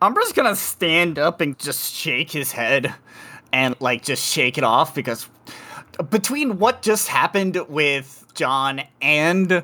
[0.03, 2.95] Umbra's gonna stand up and just shake his head
[3.53, 5.29] and like just shake it off because
[6.11, 9.63] between what just happened with John and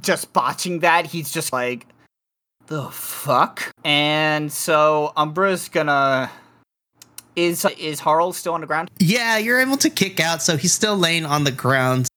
[0.00, 1.86] just botching that, he's just like,
[2.66, 3.72] The fuck?
[3.84, 6.30] And so Umbra's gonna.
[7.36, 8.90] Is is Harl still on the ground?
[8.98, 12.08] Yeah, you're able to kick out, so he's still laying on the ground.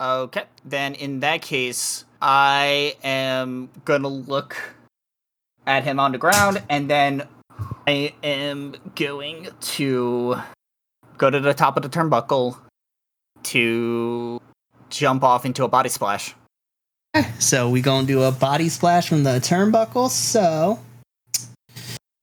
[0.00, 0.44] Okay.
[0.64, 4.56] Then in that case, I am gonna look
[5.66, 7.26] at him on the ground and then
[7.86, 10.36] I am going to
[11.16, 12.58] go to the top of the turnbuckle
[13.44, 14.40] to
[14.90, 16.34] jump off into a body splash.
[17.38, 20.10] So we gonna do a body splash from the turnbuckle.
[20.10, 20.80] So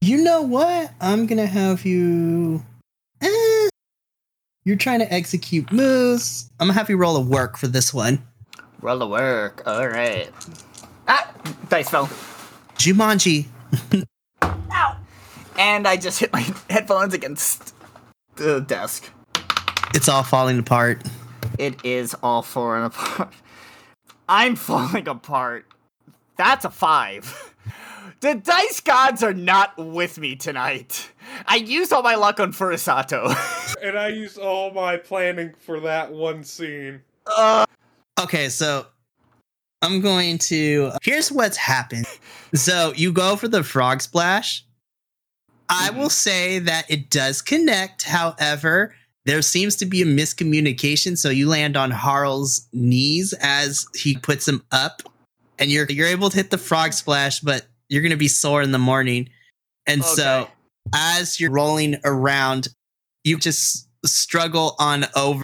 [0.01, 0.91] you know what?
[0.99, 2.63] I'm gonna have you.
[3.21, 3.69] Eh,
[4.65, 6.49] you're trying to execute moves.
[6.59, 8.21] I'm gonna have you roll a work for this one.
[8.81, 9.61] Roll the work.
[9.65, 10.29] All right.
[11.07, 11.31] Ah,
[11.69, 12.07] dice fell.
[12.75, 13.45] Jumanji.
[14.43, 14.97] Ow!
[15.57, 17.75] And I just hit my headphones against
[18.37, 19.09] the desk.
[19.93, 21.03] It's all falling apart.
[21.59, 23.31] It is all falling apart.
[24.29, 25.65] I'm falling apart.
[26.37, 27.50] That's a five.
[28.21, 31.11] The dice gods are not with me tonight.
[31.47, 33.35] I used all my luck on Furusato.
[33.81, 37.01] And I used all my planning for that one scene.
[37.25, 37.65] uh,
[38.19, 38.85] Okay, so
[39.81, 40.91] I'm going to.
[41.01, 42.05] Here's what's happened.
[42.53, 44.63] So you go for the frog splash.
[45.67, 48.03] I will say that it does connect.
[48.03, 48.93] However,
[49.25, 51.17] there seems to be a miscommunication.
[51.17, 55.01] So you land on Harl's knees as he puts him up,
[55.57, 58.71] and you're you're able to hit the frog splash, but you're gonna be sore in
[58.71, 59.29] the morning.
[59.85, 60.47] And so
[60.95, 62.69] as you're rolling around,
[63.23, 65.43] you just struggle on over,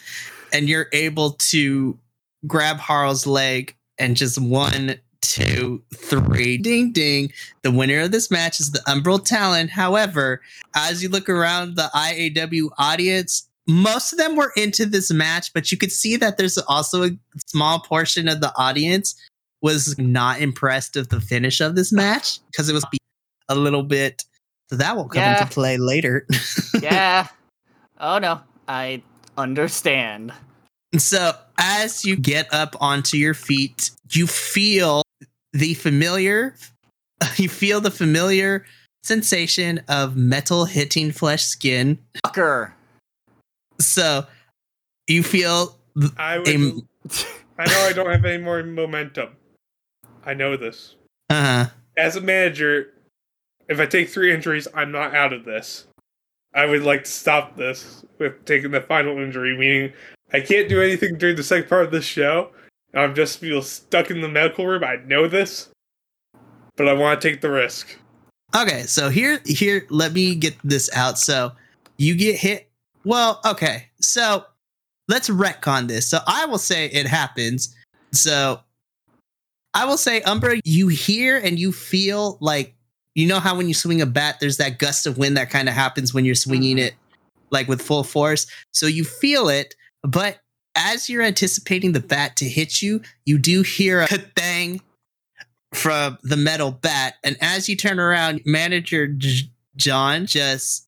[0.53, 1.99] and you're able to
[2.47, 7.33] grab Harl's leg and just one, two, three, ding ding.
[7.63, 9.67] The winner of this match is the Umbral Talon.
[9.67, 10.41] However,
[10.73, 15.69] as you look around the IAW audience, most of them were into this match, but
[15.69, 17.17] you could see that there's also a
[17.47, 19.15] small portion of the audience
[19.61, 22.85] was not impressed with the finish of this match because it was
[23.49, 24.23] a little bit.
[24.69, 25.41] So that will come Yeah.
[25.41, 26.25] into play later.
[26.81, 27.27] yeah.
[27.99, 28.41] Oh no.
[28.67, 29.01] I
[29.37, 30.33] understand.
[30.97, 35.03] So, as you get up onto your feet, you feel
[35.53, 36.55] the familiar,
[37.37, 38.65] you feel the familiar
[39.03, 41.97] sensation of metal hitting flesh skin.
[42.25, 42.71] Fucker.
[43.79, 44.25] So,
[45.07, 46.47] you feel, th- I would.
[46.47, 46.71] a,
[47.57, 49.29] I know I don't have any more momentum.
[50.27, 50.95] I know this.
[51.29, 51.67] uh,
[51.97, 52.93] As a manager,
[53.69, 55.87] if I take three injuries, I'm not out of this.
[56.53, 59.93] I would like to stop this with taking the final injury, meaning
[60.33, 62.49] I can't do anything during the second part of this show.
[62.93, 64.83] I'm just feel stuck in the medical room.
[64.83, 65.69] I know this,
[66.75, 67.97] but I want to take the risk.
[68.55, 68.83] okay.
[68.83, 71.17] So here, here, let me get this out.
[71.19, 71.51] So,
[71.97, 72.69] you get hit.
[73.05, 73.87] Well, okay.
[74.01, 74.45] So,
[75.07, 76.07] let's retcon this.
[76.07, 77.75] So, I will say it happens.
[78.13, 78.61] So,
[79.77, 82.73] I will say, Umbra, you hear and you feel like
[83.13, 85.69] you know how when you swing a bat, there's that gust of wind that kind
[85.69, 86.87] of happens when you're swinging mm-hmm.
[86.87, 86.95] it
[87.51, 88.47] like with full force.
[88.71, 90.39] So you feel it, but
[90.75, 94.81] as you're anticipating the bat to hit you, you do hear a thang
[95.75, 97.15] from the metal bat.
[97.23, 100.86] And as you turn around, manager J- John just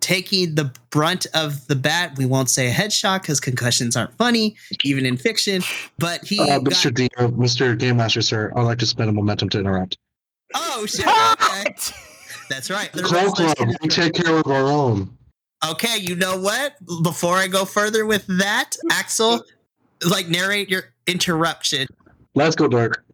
[0.00, 2.16] taking the brunt of the bat.
[2.16, 5.62] We won't say a headshot because concussions aren't funny, even in fiction.
[5.98, 6.92] But he Uh, got- Mr.
[6.92, 7.78] D, uh, Mr.
[7.78, 9.96] Game Master, sir, I'd like to spend a momentum to interrupt.
[10.54, 11.06] oh shit!
[11.06, 11.74] Okay.
[12.48, 12.92] That's right.
[12.92, 15.16] The Call Club, we take care of our own.
[15.68, 16.74] Okay, you know what?
[17.04, 19.44] Before I go further with that, Axel,
[20.08, 21.86] like narrate your interruption.
[22.34, 23.04] Let's go, Dirk.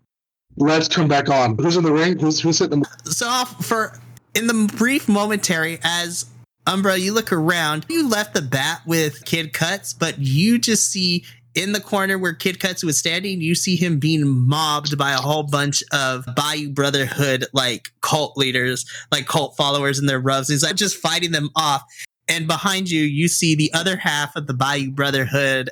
[0.56, 1.58] Let's come back on.
[1.58, 2.18] Who's in the ring?
[2.18, 3.98] Who's who's hitting the So for
[4.34, 6.24] in the brief momentary as
[6.66, 11.24] Umbra, you look around, you left the bat with Kid Cuts, but you just see
[11.54, 15.16] in the corner where Kid Cuts was standing, you see him being mobbed by a
[15.16, 20.48] whole bunch of Bayou Brotherhood like cult leaders, like cult followers in their robes.
[20.48, 21.82] He's like just fighting them off.
[22.28, 25.70] And behind you, you see the other half of the Bayou Brotherhood,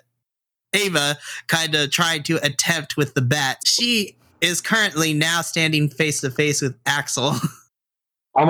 [0.73, 1.19] Ava,
[1.49, 3.59] kind of trying to attempt with the bat.
[3.67, 7.35] She is currently now standing face to face with Axel.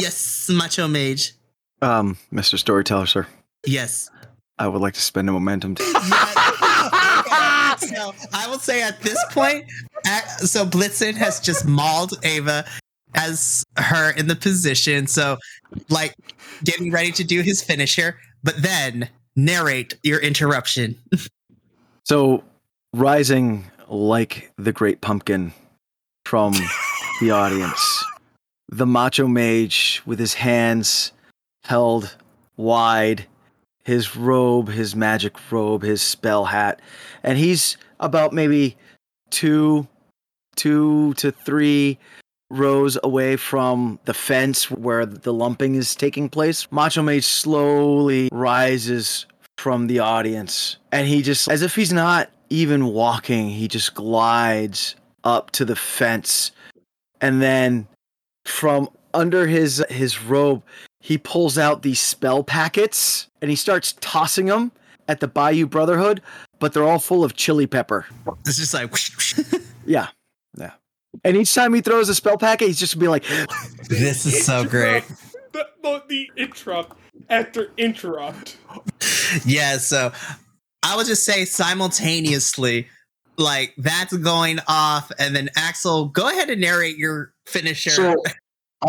[0.00, 1.34] Yes, Macho Mage.
[1.82, 2.58] Um, Mr.
[2.58, 3.26] Storyteller, sir,
[3.66, 4.10] Yes.
[4.58, 5.74] I would like to spend a momentum.
[5.84, 5.84] To-
[7.78, 9.64] So I will say at this point,
[10.38, 12.64] so Blitzen has just mauled Ava
[13.14, 15.06] as her in the position.
[15.08, 15.38] So,
[15.88, 16.14] like,
[16.62, 20.96] getting ready to do his finisher, but then narrate your interruption.
[22.04, 22.44] so,
[22.92, 25.52] rising like the great pumpkin
[26.24, 26.54] from
[27.20, 28.04] the audience,
[28.68, 31.12] the macho mage with his hands
[31.64, 32.16] held
[32.56, 33.26] wide,
[33.84, 36.80] his robe, his magic robe, his spell hat,
[37.22, 38.76] and he's about maybe
[39.30, 39.86] two,
[40.56, 41.98] two to three
[42.50, 49.26] rows away from the fence where the lumping is taking place, Macho Man slowly rises
[49.58, 50.76] from the audience.
[50.92, 54.94] And he just, as if he's not even walking, he just glides
[55.24, 56.52] up to the fence.
[57.20, 57.88] And then
[58.44, 60.62] from under his his robe,
[61.04, 64.72] he pulls out these spell packets and he starts tossing them
[65.06, 66.22] at the Bayou Brotherhood,
[66.60, 68.06] but they're all full of chili pepper.
[68.46, 68.90] It's just like
[69.86, 70.08] Yeah.
[70.56, 70.70] Yeah.
[71.22, 73.24] And each time he throws a spell packet, he's just gonna be like,
[73.90, 75.04] this is so great.
[75.52, 76.96] The, the, the interrupt
[77.28, 78.56] after interrupt.
[79.44, 80.10] Yeah, so
[80.82, 82.88] I would just say simultaneously,
[83.36, 87.90] like that's going off, and then Axel, go ahead and narrate your finisher.
[87.90, 88.16] So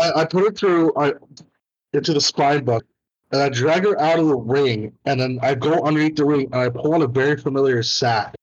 [0.00, 1.12] I, I put it through I
[1.96, 2.88] into the spine bucket,
[3.32, 6.48] and I drag her out of the ring, and then I go underneath the ring
[6.52, 8.34] and I pull on a very familiar sack,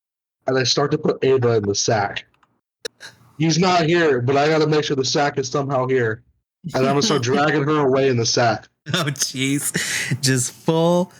[0.46, 2.26] and I start to put Ava in the sack.
[3.38, 6.22] He's not here, but I got to make sure the sack is somehow here,
[6.74, 8.68] and I'm gonna start dragging her away in the sack.
[8.94, 11.12] oh jeez, just full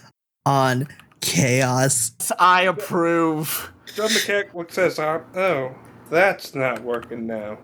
[0.47, 0.87] on
[1.21, 2.13] chaos.
[2.39, 3.73] I approve.
[3.95, 5.75] John McKeck says, uh, "Oh,
[6.11, 7.59] that's not working now."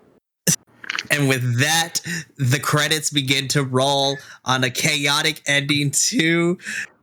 [1.10, 2.00] And with that,
[2.36, 6.58] the credits begin to roll on a chaotic ending to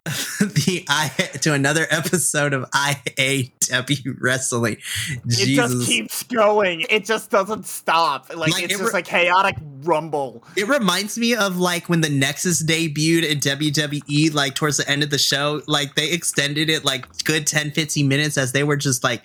[0.39, 1.09] the I
[1.41, 4.77] to another episode of IAW Wrestling.
[5.25, 6.85] It just keeps going.
[6.89, 8.29] It just doesn't stop.
[8.29, 10.45] Like, Like, it's it just a chaotic rumble.
[10.55, 15.03] It reminds me of like when the Nexus debuted in WWE, like towards the end
[15.03, 18.77] of the show, like they extended it like good 10, 15 minutes as they were
[18.77, 19.23] just like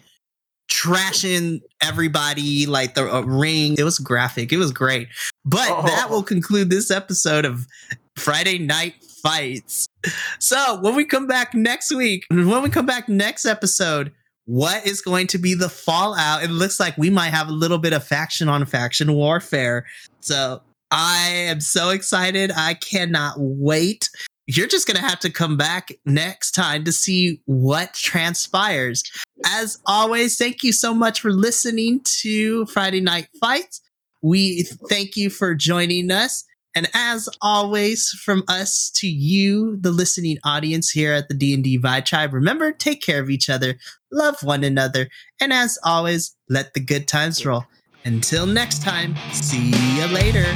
[0.72, 3.76] trashing everybody, like the uh, ring.
[3.78, 4.52] It was graphic.
[4.52, 5.08] It was great.
[5.44, 6.12] But that Oh.
[6.14, 7.66] will conclude this episode of
[8.16, 9.86] Friday Night Fights.
[10.38, 14.12] So when we come back next week, when we come back next episode,
[14.46, 16.42] what is going to be the fallout?
[16.42, 19.86] It looks like we might have a little bit of faction on faction warfare.
[20.20, 22.50] So I am so excited.
[22.56, 24.08] I cannot wait.
[24.48, 29.04] You're just going to have to come back next time to see what transpires.
[29.46, 33.80] As always, thank you so much for listening to Friday Night Fights.
[34.22, 36.44] We thank you for joining us.
[36.74, 42.06] And as always, from us to you, the listening audience here at the D&D Vibe
[42.06, 43.76] Tribe, remember, take care of each other,
[44.10, 45.08] love one another,
[45.40, 47.64] and as always, let the good times roll.
[48.04, 50.46] Until next time, see you later.